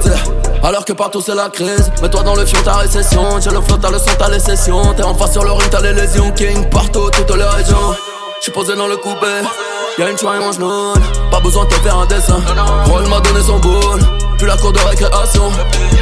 Alors 0.63 0.85
que 0.85 0.93
partout 0.93 1.23
c'est 1.25 1.35
la 1.35 1.49
crise. 1.49 1.91
Mets-toi 2.03 2.23
dans 2.23 2.35
le 2.35 2.47
fion, 2.47 2.61
ta 2.65 2.75
récession. 2.75 3.41
J'ai 3.41 3.51
le 3.51 3.61
flot, 3.61 3.77
t'as 3.77 3.91
le 3.91 3.99
son, 3.99 4.11
t'as 4.19 4.31
les 4.31 4.41
sessions. 4.41 4.95
T'es 4.95 5.03
en 5.03 5.15
face 5.15 5.33
sur 5.33 5.45
le 5.45 5.53
ring, 5.53 5.69
t'as 5.71 5.81
les 5.81 5.93
lésions. 5.93 6.31
King 6.33 6.69
partout, 6.71 7.11
toutes 7.11 7.37
les 7.37 7.45
régions. 7.45 7.95
J'suis 8.41 8.53
posé 8.53 8.75
dans 8.77 8.89
le 8.89 8.97
coupé. 8.97 9.27
Y'a 9.99 10.11
une 10.11 10.19
choix 10.19 10.37
et 10.37 10.41
mange. 10.41 10.57
Pas 11.31 11.41
besoin 11.41 11.65
de 11.65 11.71
te 11.71 11.75
faire 11.77 11.99
un 11.99 12.07
dessin. 12.07 12.39
Roll 12.87 13.07
m'a 13.09 13.21
donné 13.21 13.43
son 13.43 13.59
boule. 13.59 14.01
Puis 14.39 14.47
la 14.47 14.57
cour 14.57 14.73
de 14.73 14.79
récréation. 14.81 15.51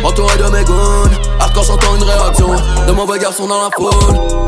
Entouré 0.02 0.36
de 0.36 0.44
mes 0.50 0.64
goons. 0.64 1.10
Hardcore 1.40 1.64
j'entends 1.64 1.96
une 1.96 2.04
réaction. 2.04 2.50
De 2.86 2.92
mauvais 2.92 3.18
garçons 3.18 3.46
dans 3.46 3.62
la 3.62 3.70
foule. 3.76 4.44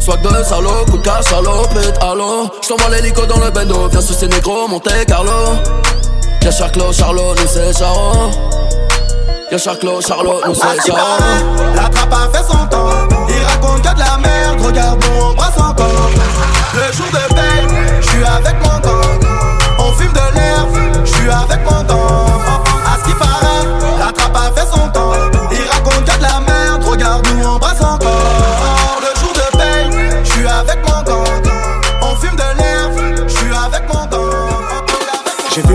Swag 0.00 0.22
de 0.22 0.42
salaud, 0.42 0.86
coup 0.90 0.96
de 0.96 1.02
cash, 1.02 1.24
salopette, 1.24 1.98
allô 2.00 2.48
J't'envoie 2.62 2.88
l'hélico 2.88 3.26
dans 3.26 3.38
le 3.38 3.50
bendo, 3.50 3.86
viens 3.88 4.00
sous 4.00 4.14
ces 4.14 4.28
négros, 4.28 4.66
Monte 4.66 4.88
Carlo 5.06 5.30
Y'a 6.42 6.50
Charclo, 6.50 6.90
Charlot, 6.90 7.34
nous 7.36 7.46
c'est 7.46 7.78
Charo 7.78 8.30
Y'a 9.52 9.58
Charclo, 9.58 10.00
Charlot, 10.00 10.40
nous 10.46 10.54
c'est 10.54 10.86
Charo 10.86 11.50
la 11.74 11.88
trappe 11.88 12.12
a 12.12 12.36
fait 12.36 12.44
son 12.44 12.66
temps. 12.66 12.90
Il 13.28 13.44
raconte 13.44 13.82
que 13.82 13.94
de 13.94 13.98
la 13.98 14.18
merde, 14.18 14.60
regarde 14.64 15.04
nous 15.04 15.22
embrasse 15.22 15.58
encore. 15.58 16.10
Le 16.74 16.92
jour 16.96 17.06
de 17.06 17.34
paye, 17.34 17.66
je 18.00 18.08
suis 18.08 18.24
avec 18.24 18.54
mon 18.62 18.78
gang. 18.80 19.20
On 19.78 19.92
fume 19.92 20.12
de 20.12 20.34
l'herbe, 20.34 20.76
je 21.04 21.10
suis 21.10 21.28
avec 21.28 21.60
mon 21.64 21.82
gang. 21.82 22.49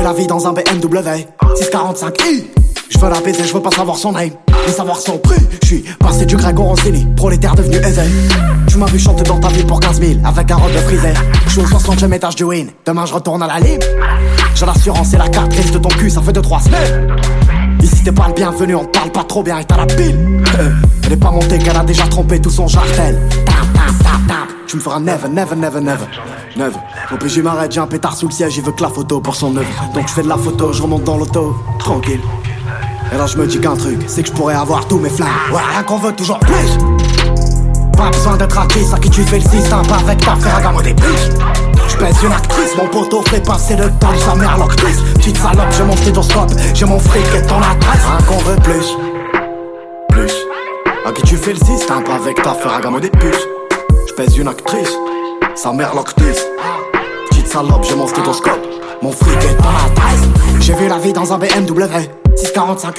La 0.06 0.14
vie 0.14 0.28
dans 0.28 0.46
un 0.46 0.54
BMW 0.54 1.26
645i 1.56 2.44
Je 2.92 3.00
veux 3.00 3.10
la 3.10 3.20
baiser, 3.22 3.44
je 3.44 3.52
veux 3.52 3.60
pas 3.60 3.72
savoir 3.72 3.98
son 3.98 4.12
name 4.12 4.30
Ni 4.68 4.72
savoir 4.72 5.00
son 5.00 5.18
prix. 5.18 5.42
Je 5.64 5.68
suis 5.68 5.84
passé 5.98 6.28
du 6.28 6.36
Greg 6.36 6.60
au 6.60 6.64
Rossini 6.64 7.08
Prolétaire 7.16 7.56
devenu 7.56 7.78
aisé 7.78 8.04
Tu 8.68 8.78
m'as 8.78 8.86
vu 8.86 9.00
chanter 9.00 9.24
dans 9.24 9.40
ta 9.40 9.48
ville 9.48 9.66
pour 9.66 9.80
15 9.80 10.00
000 10.00 10.20
Avec 10.24 10.52
un 10.52 10.58
robe 10.58 10.72
de 10.74 10.78
frisé 10.78 11.12
Je 11.48 11.52
suis 11.54 11.62
au 11.62 11.66
60 11.66 12.04
étage 12.14 12.36
du 12.36 12.44
win 12.44 12.70
Demain 12.86 13.08
je 13.08 13.16
retourne 13.16 13.42
à 13.42 13.48
la 13.48 13.60
ligne 13.60 13.80
J'ai 14.54 14.68
l'assurance 14.68 15.12
et 15.16 15.18
la 15.18 15.28
carte 15.28 15.50
de 15.72 15.78
ton 15.80 15.90
cul 15.90 16.12
Ça 16.12 16.22
fait 16.22 16.34
2-3 16.34 16.66
semaines. 16.66 17.16
Ici 17.82 18.04
t'es 18.04 18.12
pas 18.12 18.28
le 18.28 18.34
bienvenu, 18.34 18.76
on 18.76 18.86
parle 18.86 19.12
pas 19.12 19.24
trop 19.24 19.42
bien 19.42 19.58
et 19.58 19.66
t'as 19.66 19.78
la 19.78 19.88
pile. 19.88 20.16
Euh, 20.60 20.70
Elle 21.06 21.14
est 21.14 21.18
pas 21.18 21.32
montée 21.32 21.58
qu'elle 21.58 21.78
a 21.78 21.84
déjà 21.84 22.04
trompé 22.04 22.40
tout 22.40 22.52
son 22.52 22.68
jartel 22.68 23.18
Tu 24.76 24.80
me 24.80 24.84
feras 24.84 25.00
never 25.00 25.30
never 25.30 25.56
never 25.56 25.80
never. 25.80 26.06
Never. 26.58 26.76
Au 27.10 27.16
plus 27.16 27.30
je 27.30 27.40
m'arrête, 27.40 27.72
j'ai 27.72 27.80
un 27.80 27.88
pétard 27.88 28.14
sous 28.14 28.28
le 28.28 28.34
siège, 28.34 28.58
il 28.58 28.62
veut 28.62 28.74
que 28.74 28.82
la 28.82 28.90
photo 28.90 29.22
pour 29.22 29.34
son 29.34 29.56
œuvre 29.56 29.70
Donc 29.94 30.06
je 30.10 30.14
fais 30.14 30.22
de 30.22 30.28
la 30.28 30.36
photo, 30.36 30.74
je 30.74 30.82
remonte 30.82 31.06
dans 31.06 31.16
l'auto, 31.16 31.56
tranquille. 31.80 32.20
Et 33.14 33.18
là 33.18 33.26
je 33.26 33.38
me 33.38 33.48
dis 33.48 33.58
qu'un 33.62 33.78
truc, 33.78 34.00
c'est 34.08 34.24
que 34.24 34.28
je 34.28 34.34
pourrais 34.34 34.56
avoir 34.56 34.86
tous 34.86 35.00
mes 35.00 35.10
flammes 35.10 35.30
Ouais 35.54 35.62
rien 35.72 35.82
qu'on 35.84 35.98
veut 35.98 36.12
toujours 36.12 36.40
plus. 36.40 36.78
Pas 37.96 38.10
besoin 38.10 38.36
d'être 38.36 38.60
actrice, 38.60 38.94
à 38.94 39.00
qui 39.00 39.10
tu 39.10 39.22
fais 39.22 39.40
le 39.40 39.50
système 39.50 39.88
Pas 39.88 39.96
avec 39.96 40.18
ta 40.20 40.36
frère 40.36 40.62
gamme 40.62 40.76
au 40.76 40.82
début 40.82 41.04
je 41.88 41.98
pèse 41.98 42.22
une 42.22 42.32
actrice, 42.34 42.76
mon 42.76 42.90
poteau 42.90 43.22
fait 43.22 43.46
passer 43.46 43.78
le 43.78 43.90
temps 44.00 44.12
de 44.12 44.18
sa 44.18 44.36
mère 44.36 44.58
l'octrice. 44.58 45.00
Petite 45.14 45.38
salope, 45.38 45.72
j'ai 45.78 45.84
mon 45.84 45.96
stéthoscope, 45.96 46.52
j'ai 46.74 46.86
mon 46.86 47.00
fric 47.00 47.24
et 47.34 47.46
ton 47.46 47.58
adresse. 47.58 48.02
Rien 48.04 48.26
qu'on 48.28 48.40
veut 48.40 48.58
plus. 48.58 48.98
Plus. 50.10 50.34
À 51.06 51.14
qui 51.14 51.22
tu 51.22 51.38
fais 51.38 51.54
le 51.54 51.60
système 51.64 52.04
Pas 52.04 52.16
avec 52.16 52.42
ta 52.42 52.54
frère 52.56 52.82
gamme 52.82 53.00
des 53.00 53.12
puces 53.12 53.48
pèse 54.16 54.38
une 54.38 54.48
actrice, 54.48 54.94
sa 55.56 55.74
mère 55.74 55.94
l'octrice 55.94 56.46
Petite 57.30 57.48
salope, 57.48 57.84
j'ai 57.84 57.96
mon 57.96 58.08
stéthoscope, 58.08 58.62
mon 59.02 59.12
fric 59.12 59.36
et 59.36 59.56
ton 59.58 59.70
adresse 59.70 60.22
J'ai 60.62 60.74
vu 60.74 60.88
la 60.88 60.98
vie 60.98 61.12
dans 61.12 61.34
un 61.34 61.38
BMW 61.38 61.84
645i 62.38 62.94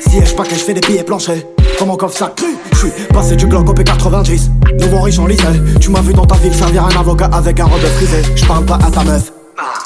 Siège 0.00 0.36
pas 0.36 0.44
que 0.44 0.50
je 0.50 0.60
fais 0.64 0.74
des 0.74 0.80
billets 0.80 1.02
planchers? 1.02 1.42
Comme 1.78 1.88
mon 1.88 1.96
coffre 1.96 2.16
sac 2.16 2.34
cru? 2.34 2.48
Je 2.72 2.76
suis 2.76 2.90
passé 3.12 3.36
du 3.36 3.46
Glock 3.46 3.68
au 3.70 3.74
P90 3.74 4.50
Nouveau 4.80 5.00
riche 5.00 5.18
en 5.18 5.26
lycée. 5.26 5.44
Tu 5.80 5.90
m'as 5.90 6.02
vu 6.02 6.12
dans 6.12 6.26
ta 6.26 6.36
ville 6.36 6.54
servir 6.54 6.84
un 6.84 7.00
avocat 7.00 7.30
avec 7.32 7.58
un 7.60 7.64
robe 7.64 7.80
frisé. 7.96 8.22
Je 8.34 8.44
parle 8.44 8.64
pas 8.64 8.78
à 8.86 8.90
ta 8.90 9.02
meuf. 9.04 9.32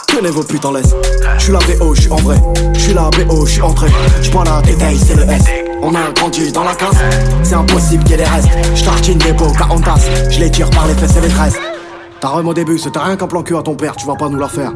Tenez 0.09 0.31
vos 0.31 0.43
en 0.65 0.73
laisse 0.73 0.95
Je 1.39 1.43
suis 1.45 1.53
la 1.53 1.59
BO, 1.59 1.95
je 1.95 2.01
suis 2.01 2.11
en 2.11 2.17
vrai. 2.17 2.37
Je 2.75 2.81
suis 2.81 2.95
la 2.95 3.11
BO, 3.11 3.47
je 3.47 3.53
suis 3.53 3.63
entré. 3.63 3.89
Prends 4.33 4.45
la 4.45 4.61
détail, 4.63 4.99
c'est 4.99 5.15
le 5.15 5.23
S 5.31 5.68
on 5.83 5.95
a 5.95 6.11
grandi 6.15 6.53
dans 6.53 6.65
la 6.65 6.75
casse, 6.75 6.97
c'est 7.43 7.55
impossible 7.55 8.05
qu'il 8.05 8.13
y 8.13 8.15
ait 8.15 8.25
des 8.25 8.31
restes. 8.31 8.49
Je 8.75 8.85
tartine 8.85 9.19
des 9.19 9.33
beaux 9.33 9.51
tasse, 9.85 10.07
je 10.31 10.41
les 10.41 10.51
tire 10.51 10.71
par 10.71 10.87
les 10.87 10.95
fesses 10.95 11.17
et 11.17 11.21
les 11.21 11.29
tresses. 11.29 11.59
T'as 12.21 12.29
rem 12.29 12.49
au 12.49 12.55
début, 12.55 12.79
c'était 12.79 12.99
rien 12.99 13.17
qu'un 13.17 13.27
plan 13.27 13.43
cul 13.43 13.57
à 13.57 13.63
ton 13.63 13.75
père, 13.75 13.95
tu 13.95 14.07
vas 14.07 14.17
pas 14.17 14.29
nous 14.29 14.39
la 14.39 14.49
faire. 14.49 14.73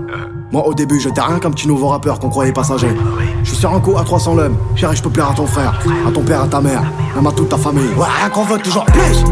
Moi 0.52 0.66
au 0.66 0.74
début, 0.74 1.00
j'étais 1.00 1.20
rien 1.20 1.38
qu'un 1.38 1.50
petit 1.50 1.66
nouveau 1.66 1.88
rappeur 1.88 2.18
qu'on 2.18 2.28
croyait 2.28 2.52
passager. 2.52 2.94
Je 3.42 3.48
suis 3.48 3.58
sur 3.58 3.74
un 3.74 3.80
coup 3.80 3.96
à 3.98 4.04
300 4.04 4.34
l'homme, 4.34 4.56
chérie, 4.76 4.96
je 4.96 5.02
peux 5.02 5.10
plaire 5.10 5.30
à 5.30 5.34
ton 5.34 5.46
frère, 5.46 5.80
à 6.06 6.10
ton 6.10 6.22
père, 6.22 6.42
à 6.42 6.46
ta 6.46 6.60
mère, 6.60 6.82
même 7.16 7.26
à 7.26 7.32
toute 7.32 7.48
ta 7.48 7.56
famille. 7.56 7.88
Ouais, 7.96 8.06
rien 8.20 8.28
qu'on 8.28 8.44
veut 8.44 8.58
toujours 8.58 8.84
plus. 8.84 9.24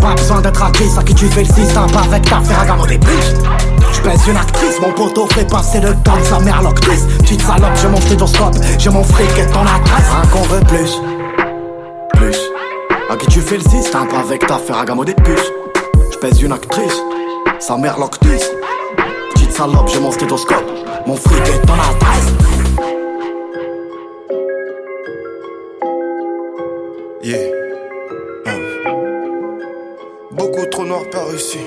Pas 0.00 0.14
besoin 0.14 0.40
d'être 0.40 0.62
actrice, 0.62 0.98
à 0.98 1.02
qui 1.02 1.14
tu 1.14 1.26
fais 1.26 1.44
le 1.44 1.54
système, 1.54 1.90
pas 1.92 2.00
avec 2.00 2.22
ta 2.22 2.40
frère 2.40 2.60
à 2.60 2.66
gamme 2.66 2.80
au 2.80 3.69
Je 4.02 4.08
pèse 4.08 4.28
une 4.28 4.36
actrice, 4.36 4.80
mon 4.80 4.92
poteau 4.92 5.26
fait 5.26 5.44
passer 5.44 5.78
le 5.78 5.94
temps 6.02 6.16
de 6.16 6.24
sa 6.24 6.38
mère 6.40 6.62
l'octrice. 6.62 7.04
Petite 7.18 7.42
salope, 7.42 7.76
j'ai 7.76 7.88
mon 7.88 8.00
stéthoscope, 8.00 8.54
j'ai 8.78 8.88
mon 8.88 9.04
fric 9.04 9.28
et 9.38 9.46
ton 9.52 9.60
adresse. 9.60 10.08
Rien 10.08 10.30
qu'on 10.32 10.42
veut 10.42 10.60
plus. 10.60 10.98
Plus. 12.14 12.38
À 13.10 13.16
qui 13.16 13.26
tu 13.26 13.40
fais 13.40 13.56
le 13.56 13.62
système, 13.62 14.08
pas 14.08 14.20
avec 14.20 14.46
ta 14.46 14.56
frère 14.56 14.78
à 14.78 14.84
gamme 14.86 15.00
au 15.00 15.04
début. 15.04 15.36
Je 16.12 16.16
pèse 16.16 16.40
une 16.40 16.52
actrice, 16.52 16.98
sa 17.58 17.76
mère 17.76 17.98
l'octrice. 17.98 18.50
Petite 19.34 19.52
salope, 19.52 19.90
j'ai 19.92 20.00
mon 20.00 20.12
stéthoscope, 20.12 20.64
mon 21.06 21.16
fric 21.16 21.42
et 21.48 21.66
ton 21.66 21.74
adresse. 21.74 22.32
Yeah. 27.22 27.36
Hum. 28.46 28.62
Beaucoup 30.32 30.64
trop 30.70 30.86
noir 30.86 31.02
par 31.12 31.34
ici. 31.34 31.58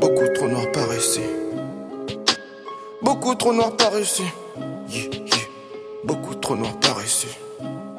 Beaucoup 0.00 0.26
trop 0.34 0.48
noir 0.48 0.64
par 0.72 0.94
ici. 0.94 1.20
Beaucoup 3.02 3.34
trop 3.34 3.52
noir 3.52 3.76
par 3.76 3.98
ici. 3.98 4.24
Beaucoup 6.04 6.34
trop 6.36 6.56
noir 6.56 6.72
par 6.80 6.96
ici. 7.04 7.26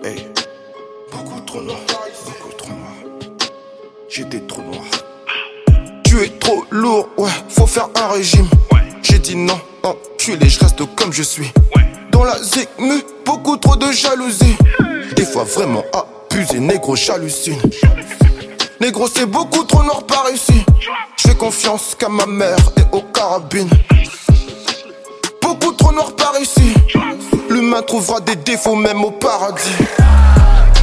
Hey. 0.04 0.28
Beaucoup 1.12 1.40
trop 1.42 1.62
noir. 1.62 1.78
Beaucoup 2.26 2.54
trop 2.58 2.70
noir. 2.70 2.94
J'étais 4.10 4.40
trop 4.42 4.62
noir. 4.62 4.84
Tu 6.04 6.22
es 6.24 6.30
trop 6.40 6.66
lourd, 6.72 7.08
ouais, 7.18 7.30
faut 7.50 7.68
faire 7.68 7.90
un 7.96 8.08
régime. 8.14 8.48
J'ai 9.04 9.20
dit 9.20 9.36
non, 9.36 9.60
enculé, 9.84 10.50
je 10.50 10.60
reste 10.60 10.84
comme 10.96 11.14
je 11.14 11.24
suis. 11.24 11.52
dans 12.12 12.24
la 12.24 12.38
zigmu, 12.42 13.02
beaucoup 13.26 13.58
trop 13.58 13.76
de 13.76 13.92
jalousie. 13.92 14.58
Des 15.16 15.26
fois 15.26 15.44
vraiment 15.44 15.84
abusé, 15.94 16.60
négro, 16.60 16.96
j'hallucine. 16.96 17.62
Négro, 18.80 19.08
c'est 19.08 19.28
beaucoup 19.28 19.64
trop 19.64 19.84
noir 19.84 20.04
par 20.04 20.26
ici. 20.34 20.66
Fais 21.42 21.48
confiance 21.48 21.96
qu'à 21.98 22.08
ma 22.08 22.28
mère 22.28 22.56
et 22.78 22.96
aux 22.96 23.02
carabines. 23.02 23.70
Beaucoup 25.42 25.72
trop 25.72 25.92
noir 25.92 26.16
par 26.16 26.40
ici. 26.40 26.76
L'humain 27.50 27.82
trouvera 27.82 28.20
des 28.20 28.36
défauts 28.36 28.76
même 28.76 29.04
au 29.04 29.10
paradis. 29.10 29.76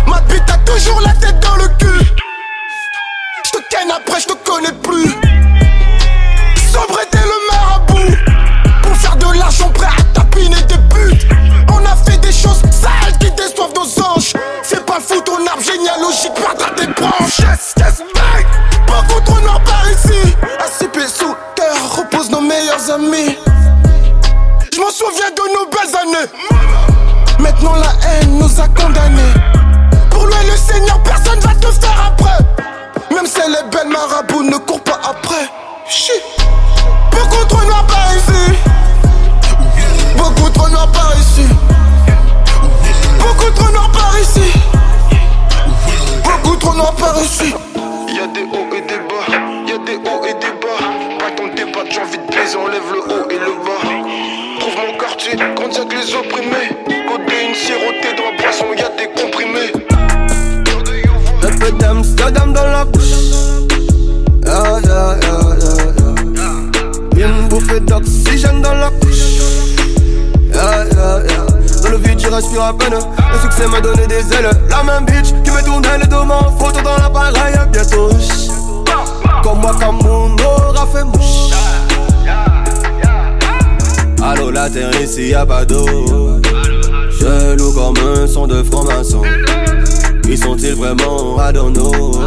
Ma 0.09 0.21
bite 0.23 0.51
a 0.51 0.59
toujours 0.69 1.01
la 1.03 1.13
tête 1.13 1.39
dans 1.39 1.55
le 1.55 1.69
cul. 1.79 2.05
Je 3.45 3.51
te 3.53 3.59
ken 3.71 3.89
après, 3.89 4.21
je 4.21 4.27
te 4.27 4.33
connais 4.45 4.73
plus. 4.83 5.11
Sobriété 6.73 7.19
le 7.23 7.53
marabout. 7.53 8.17
Pour 8.83 8.97
faire 8.97 9.17
de 9.17 9.39
l'argent 9.39 9.71
prêt 9.71 9.87
à 9.87 10.03
tapiner 10.13 10.61
des 10.63 10.79
buts. 10.93 11.19
On 11.73 11.87
a 11.87 11.95
fait 11.95 12.19
des 12.19 12.33
choses 12.33 12.63
sales 12.73 13.17
qui 13.21 13.31
déçoivent 13.31 13.75
nos 13.77 14.05
anges. 14.05 14.33
C'est 14.65 14.85
pas 14.85 14.99
fou 14.99 15.21
ton 15.21 15.47
arbre 15.47 15.63
généalogique 15.63 16.35
perdra 16.35 16.71
tes 16.71 16.89
branches. 16.89 17.43
Mec. 18.01 18.47
Beaucoup 18.89 19.21
trop 19.25 19.41
noir 19.41 19.61
par 19.61 19.85
ici. 19.89 20.35
Assis 20.61 20.89
pieds 20.89 21.09
sous 21.09 21.35
terre, 21.55 21.97
reposent 21.97 22.31
nos 22.31 22.41
meilleurs 22.41 22.91
amis. 22.91 23.39
Je 24.73 24.81
m'en 24.81 24.91
souviens 24.91 25.31
de 25.31 25.43
nos 25.55 25.67
belles 25.71 25.97
années. 25.97 26.29
Maintenant 27.39 27.75
la 27.77 27.93
haine 28.09 28.39
nous 28.39 28.61
a 28.61 28.67
condamnés. 28.69 29.35
Pour 30.11 30.25
louer 30.27 30.45
le 30.51 30.57
Seigneur, 30.57 31.01
personne 31.03 31.41
va 31.41 31.55
te 31.55 31.71
faire 31.73 32.13
après. 32.13 33.15
Même 33.15 33.27
si 33.27 33.41
elle 33.45 33.55
est 33.55 33.71
belle, 33.71 33.89
marabout 33.89 34.43
ne 34.43 34.57
court 34.59 34.81
pas 34.81 35.01
après. 35.09 35.49
Chi. 35.89 36.13
Beaucoup 37.11 37.45
trop 37.49 37.65
noir 37.65 37.87
je. 72.81 72.97
Le 72.97 73.39
succès 73.43 73.67
m'a 73.69 73.81
donné 73.81 74.07
des 74.07 74.21
ailes. 74.33 74.51
La 74.71 74.83
même 74.83 75.05
bitch 75.05 75.33
qui 75.45 75.51
me 75.51 75.65
tournait 75.65 75.99
le 75.99 76.07
dos 76.07 76.17
en 76.17 76.51
photo 76.59 76.81
dans 76.83 76.97
l'appareil. 76.97 77.55
Bientôt, 77.73 78.11
comme 79.43 79.61
moi, 79.61 79.75
comme 79.79 79.99
mon 80.03 80.35
aura 80.37 80.87
fait 80.87 81.05
mouche. 81.05 81.53
Allô, 84.23 84.51
la 84.51 84.69
terre 84.69 84.91
ici, 85.01 85.29
y'a 85.29 85.47
pas 85.47 85.65
d'eau. 85.65 85.87
Chelou 87.19 87.73
comme 87.73 87.97
un 87.99 88.27
son 88.27 88.47
de 88.47 88.63
franc-maçon. 88.63 89.23
Qui 90.23 90.37
sont-ils 90.37 90.75
vraiment 90.75 91.39
know 91.71 92.21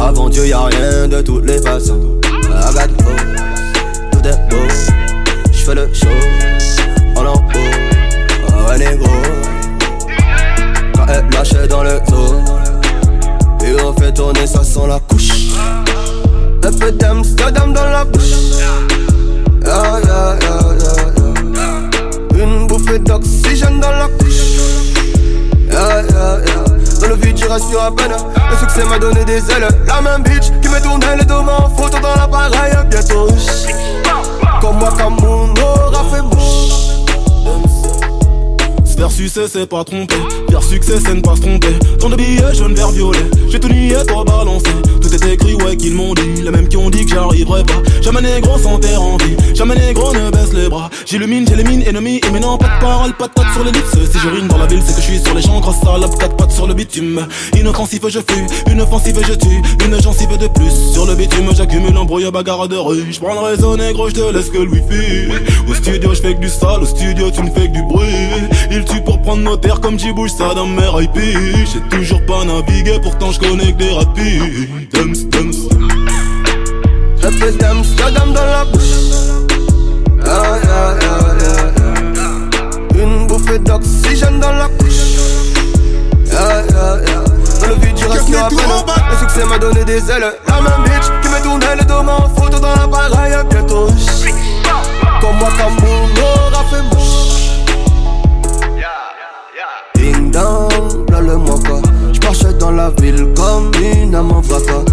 Avant 0.00 0.28
Dieu 0.28 0.46
y'a 0.46 0.64
rien 0.64 1.06
de 1.08 1.20
toutes 1.20 1.44
les 1.44 1.60
façons 1.60 2.18
got 2.78 2.90
hope, 3.04 4.12
tout 4.12 4.28
est 4.28 4.50
beau 4.50 4.56
J'fais 5.52 5.74
le 5.74 5.88
show 5.92 6.06
en 7.16 7.24
haut 7.26 7.97
Négro 8.76 9.08
Quand 10.94 11.06
elle 11.08 11.28
lâche 11.30 11.68
dans 11.68 11.82
le 11.82 12.00
zoo 12.08 12.34
Et 13.64 13.80
on 13.82 13.92
fait 13.94 14.12
tourner 14.12 14.46
ça 14.46 14.62
sans 14.62 14.86
la 14.86 15.00
couche 15.00 15.30
Un 16.64 16.72
peu 16.72 16.92
d'Amsterdam 16.92 17.72
dans 17.72 17.84
la 17.84 18.04
bouche. 18.04 18.34
Une 22.34 22.66
bouffée 22.66 22.98
d'oxygène 22.98 23.80
dans 23.80 23.90
la 23.90 24.08
couche. 24.18 24.58
Dans 25.70 27.08
le 27.08 27.14
vide, 27.16 27.38
je 27.38 27.46
respire 27.46 27.82
à 27.82 27.94
peine. 27.94 28.12
Le 28.50 28.56
succès 28.56 28.84
m'a 28.84 28.98
donné 28.98 29.24
des 29.24 29.38
ailes. 29.50 29.68
La 29.86 30.00
même 30.00 30.22
bitch 30.22 30.50
qui 30.62 30.68
me 30.68 30.80
tournait 30.80 31.16
le 31.16 31.24
dos 31.24 31.34
en 31.40 31.68
photo 31.76 31.98
dans 32.00 32.14
l'appareil. 32.14 32.72
Bientôt, 32.90 33.28
comme 34.60 34.78
moi, 34.78 34.92
comme 34.96 35.16
mon 35.20 35.52
aura 35.60 36.04
fait 36.12 36.22
faire 38.98 39.10
sucer, 39.12 39.46
c'est 39.46 39.66
pas 39.66 39.84
tromper. 39.84 40.16
Faire 40.50 40.62
succès, 40.62 40.98
c'est 41.04 41.14
ne 41.14 41.20
pas 41.20 41.36
se 41.36 41.42
tromper. 41.42 41.78
Tant 42.00 42.08
de 42.10 42.16
billets 42.16 42.54
jaunes, 42.54 42.74
vert, 42.74 42.90
violet. 42.90 43.30
J'ai 43.48 43.60
tout 43.60 43.68
nié, 43.68 43.94
toi 44.06 44.24
balancé. 44.24 44.70
Tout 45.08 45.14
est 45.14 45.32
écrit, 45.32 45.54
ouais, 45.54 45.74
qu'ils 45.74 45.94
m'ont 45.94 46.12
dit. 46.12 46.42
Les 46.42 46.50
mêmes 46.50 46.68
qui 46.68 46.76
ont 46.76 46.90
dit 46.90 47.06
que 47.06 47.14
j'arriverais 47.14 47.64
pas. 47.64 47.80
Jamais 48.02 48.20
négro 48.20 48.58
sans 48.58 48.78
terre 48.78 49.00
en 49.00 49.16
vie. 49.16 49.36
Jamais 49.54 49.74
négro 49.74 50.12
ne 50.12 50.30
baisse 50.30 50.52
les 50.52 50.68
bras. 50.68 50.90
J'illumine, 51.06 51.46
j'élimine, 51.48 51.82
ennemi. 51.82 52.20
Et 52.26 52.30
maintenant, 52.30 52.58
pas 52.58 52.66
de 52.66 52.80
parole, 52.80 53.14
pas 53.14 53.28
de 53.28 53.32
tête 53.32 53.46
sur 53.54 53.64
les 53.64 53.72
lips. 53.72 54.10
Si 54.12 54.18
je 54.18 54.28
rime 54.28 54.48
dans 54.48 54.58
la 54.58 54.66
ville, 54.66 54.82
c'est 54.84 54.94
que 54.94 55.00
je 55.00 55.06
suis 55.06 55.18
sur 55.18 55.34
les 55.34 55.40
champs. 55.40 55.60
Grosse 55.60 55.80
salope, 55.80 56.18
quatre 56.18 56.36
pattes 56.36 56.52
sur 56.52 56.66
le 56.66 56.74
bitume. 56.74 57.26
Inoffensif, 57.56 58.02
je 58.06 58.18
fuis. 58.18 58.44
Une 58.70 58.82
offensive, 58.82 59.18
je 59.26 59.32
tue. 59.32 59.62
Une 59.86 59.98
gencive 60.02 60.36
de 60.36 60.46
plus. 60.46 60.92
Sur 60.92 61.06
le 61.06 61.14
bitume, 61.14 61.50
j'accumule 61.56 61.96
embrouille, 61.96 62.30
bagarre 62.30 62.68
de 62.68 62.76
rue. 62.76 63.06
J'prends 63.10 63.32
le 63.32 63.40
réseau 63.40 63.78
négro, 63.78 64.10
j'te 64.10 64.30
laisse 64.34 64.50
que 64.50 64.58
le 64.58 64.68
wifi. 64.68 65.32
Au 65.70 65.74
studio, 65.74 66.12
j'fais 66.12 66.34
que 66.34 66.40
du 66.40 66.50
sale. 66.50 66.82
Au 66.82 66.86
studio, 66.86 67.30
tu 67.30 67.42
ne 67.42 67.50
fais 67.50 67.68
que 67.68 67.72
du 67.72 67.82
bruit. 67.82 68.06
Il 68.70 68.84
tue 68.84 69.00
pour 69.00 69.22
prendre 69.22 69.42
nos 69.42 69.56
terres 69.56 69.80
comme 69.80 69.98
j'y 69.98 70.12
bouge 70.12 70.32
ça 70.36 70.52
dans 70.54 70.66
mes 70.66 71.02
IP. 71.02 71.16
J'ai 71.16 71.96
toujours 71.96 72.20
pas 72.26 72.44
navigué, 72.44 72.98
pourtant 73.02 73.32
je 73.32 73.40
connais 73.40 73.72
que 73.72 73.78
des 73.78 73.90
rapides. 73.90 74.97
Dums, 74.98 75.28
dums. 75.30 75.68
Un 77.22 77.30
peu 77.38 77.52
d'Amsterdam 77.52 78.32
dans 78.32 78.44
la 78.44 78.64
bouche. 78.64 78.82
Ah, 80.26 80.58
yeah, 80.64 80.96
yeah, 81.00 81.62
yeah. 82.96 83.04
Une 83.04 83.28
bouffée 83.28 83.60
d'oxygène 83.60 84.40
dans 84.40 84.50
la 84.50 84.68
couche. 84.68 85.14
Yeah. 86.26 86.64
Dans 87.60 87.68
le 87.68 87.74
vide, 87.74 87.96
je 87.96 88.06
respire 88.06 88.44
à 88.44 88.48
peine. 88.48 88.58
Le 89.10 89.16
succès 89.18 89.44
m'a 89.44 89.58
donné 89.58 89.84
des 89.84 90.10
ailes. 90.10 90.32
La 90.48 90.60
même 90.60 90.82
bitch 90.82 91.06
qui 91.22 91.28
me 91.28 91.40
tournait 91.44 91.76
le 91.76 91.84
dos 91.84 91.94
en 91.94 92.28
photo 92.34 92.58
dans 92.58 92.74
l'appareil. 92.74 93.34
Bientôt, 93.50 93.86
comme 95.20 95.36
moi, 95.36 95.48
comme 95.56 95.76
aura 96.24 96.64
fait 96.70 96.82
mouche. 96.82 97.52
Ding 99.94 100.32
dong, 100.32 101.08
là 101.12 101.20
le 101.20 101.36
moi 101.36 101.54
pas. 101.62 101.82
J'marchais 102.12 102.54
dans 102.54 102.72
la 102.72 102.90
ville 103.00 103.32
comme 103.36 103.70
une 103.80 104.14
âme 104.14 104.32
en 104.32 104.42
fracas. 104.42 104.87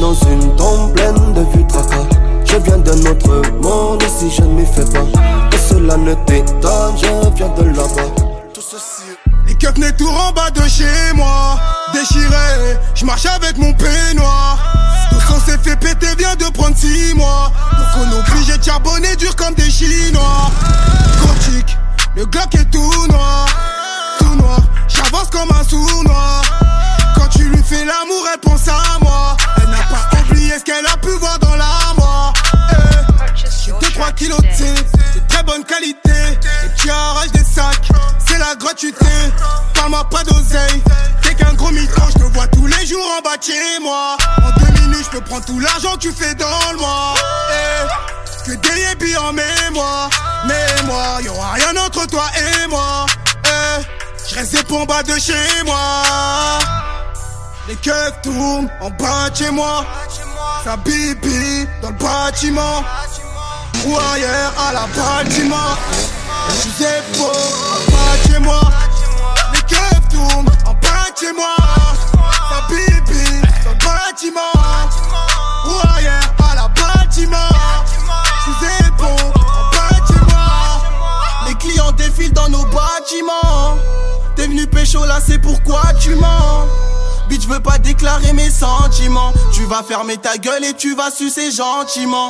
Dans 0.00 0.14
une 0.14 0.56
tombe 0.56 0.94
pleine 0.94 1.34
de 1.34 1.42
vues 1.52 1.66
tracas. 1.66 2.08
Je 2.46 2.56
viens 2.56 2.78
d'un 2.78 2.98
autre 3.10 3.42
monde 3.60 4.02
si 4.18 4.30
je 4.30 4.42
ne 4.42 4.54
m'y 4.54 4.66
fais 4.66 4.84
pas. 4.84 5.04
Que 5.50 5.58
cela 5.58 5.96
ne 5.96 6.14
t'étonne, 6.26 6.96
je 6.96 7.36
viens 7.36 7.48
de 7.48 7.64
là-bas. 7.64 8.10
Tout 8.54 8.62
ceci 8.62 9.02
Les 9.46 9.54
keufs 9.54 9.76
n'est 9.76 9.92
tout 9.92 10.08
en 10.08 10.32
bas 10.32 10.50
de 10.50 10.66
chez 10.66 11.12
moi. 11.14 11.58
Déchiré, 11.92 12.78
je 12.94 13.04
marche 13.04 13.26
avec 13.26 13.58
mon 13.58 13.72
peignoir. 13.74 14.58
Tout 15.10 15.20
son 15.20 15.40
s'est 15.40 15.58
fait 15.58 15.76
péter, 15.76 16.14
vient 16.18 16.34
de 16.34 16.50
prendre 16.54 16.76
6 16.76 17.14
mois. 17.14 17.52
Donc 17.72 17.88
on 17.98 18.16
est 18.16 18.20
obligé 18.20 18.56
de 18.56 19.16
dur 19.16 19.36
comme 19.36 19.54
des 19.54 19.70
chinois. 19.70 20.50
Gothique, 21.20 21.76
le 22.16 22.24
Glock 22.24 22.54
est 22.54 22.70
tout 22.70 23.06
noir. 23.08 23.46
Tout 24.18 24.34
noir, 24.36 24.60
j'avance 24.88 25.28
comme 25.30 25.50
un 25.50 25.62
sournois. 25.62 26.42
Quand 27.20 27.28
tu 27.28 27.44
lui 27.44 27.62
fais 27.62 27.84
l'amour, 27.84 28.26
elle 28.32 28.40
pense 28.40 28.66
à 28.66 28.98
moi. 29.02 29.36
Elle 29.58 29.68
n'a 29.68 29.76
pas 29.76 30.08
oublié 30.20 30.58
ce 30.58 30.64
qu'elle 30.64 30.86
a 30.86 30.96
pu 30.96 31.10
voir 31.10 31.38
dans 31.38 31.54
l'armoire. 31.54 32.32
Eh, 32.72 33.36
J'ai 33.36 33.72
2-3 33.72 34.14
kilos 34.14 34.38
de 34.38 34.46
thé, 34.46 34.74
très 35.28 35.42
bonne 35.42 35.62
qualité. 35.64 36.10
Et 36.10 36.74
tu 36.80 36.88
arraches 36.88 37.32
des 37.32 37.44
sacs, 37.44 37.88
c'est 38.26 38.38
la 38.38 38.54
gratuité. 38.54 39.04
Parle-moi 39.74 40.08
pas 40.08 40.24
d'oseille, 40.24 40.82
t'es 41.22 41.34
qu'un 41.34 41.52
gros 41.52 41.70
mytho. 41.70 42.00
Je 42.14 42.20
te 42.20 42.24
vois 42.32 42.46
tous 42.46 42.66
les 42.66 42.86
jours 42.86 43.06
en 43.18 43.20
bas 43.22 43.36
chez 43.38 43.78
moi. 43.82 44.16
En 44.42 44.58
deux 44.58 44.80
minutes, 44.80 45.04
je 45.04 45.18
peux 45.18 45.24
prendre 45.24 45.44
tout 45.44 45.60
l'argent 45.60 45.92
que 45.96 45.98
tu 46.00 46.12
fais 46.12 46.34
dans 46.34 46.72
le 46.72 46.78
mois. 46.78 47.14
Eh, 47.52 48.50
que 48.50 48.56
des 48.56 48.80
yébis 48.80 49.16
en 49.18 49.34
mémoire. 49.34 50.08
Mémoire, 50.46 51.20
y'aura 51.20 51.52
rien 51.52 51.76
entre 51.84 52.06
toi 52.06 52.24
et 52.34 52.66
moi. 52.68 53.04
Eh, 53.44 53.82
je 54.26 54.34
reste 54.36 54.72
en 54.72 54.86
bas 54.86 55.02
de 55.02 55.18
chez 55.18 55.34
moi. 55.66 56.02
Les 57.70 57.76
keufs 57.76 58.20
tournent 58.22 58.68
en 58.80 58.90
bas 58.90 59.30
de 59.30 59.36
chez 59.36 59.50
moi. 59.52 59.84
Ça 60.64 60.76
bibi 60.76 61.68
dans 61.80 61.90
le 61.90 61.94
bâtiment. 61.94 62.82
Ou 63.86 63.96
ailleurs 63.96 64.52
à 64.58 64.72
la 64.72 64.86
bâtiment. 64.88 65.76
Je 66.48 67.16
beau 67.16 67.26
en 67.26 67.92
bas 67.92 68.16
de 68.24 68.32
chez 68.32 68.38
moi. 68.40 68.60
Les 69.52 69.60
keufs 69.60 70.08
tournent 70.10 70.50
en 70.66 70.72
bas 70.72 71.10
de 71.12 71.20
chez 71.20 71.32
moi. 71.32 71.54
Ça 72.50 72.66
bibi 72.68 73.40
dans 73.64 73.70
le 73.70 73.76
bâtiment. 73.76 74.40
Ou 75.66 75.96
ailleurs 75.96 76.34
à 76.50 76.56
la 76.56 76.66
bâtiment. 76.66 77.36
Je 78.46 78.90
beau 78.98 79.04
en 79.04 79.70
bas 79.70 80.00
de 80.00 80.06
chez 80.12 80.20
moi. 80.28 81.46
Les 81.46 81.54
clients 81.54 81.92
défilent 81.92 82.32
dans 82.32 82.48
nos 82.48 82.64
bâtiments. 82.64 83.78
T'es 84.34 84.48
venu 84.48 84.66
pécho 84.66 85.04
là, 85.04 85.20
c'est 85.24 85.38
pourquoi 85.38 85.82
tu 86.00 86.16
mens? 86.16 86.66
Bitch, 87.30 87.46
veux 87.46 87.60
pas 87.60 87.78
déclarer 87.78 88.32
mes 88.32 88.50
sentiments. 88.50 89.32
Tu 89.52 89.64
vas 89.64 89.84
fermer 89.84 90.16
ta 90.16 90.36
gueule 90.36 90.64
et 90.64 90.74
tu 90.74 90.96
vas 90.96 91.12
sucer 91.12 91.52
gentiment. 91.52 92.28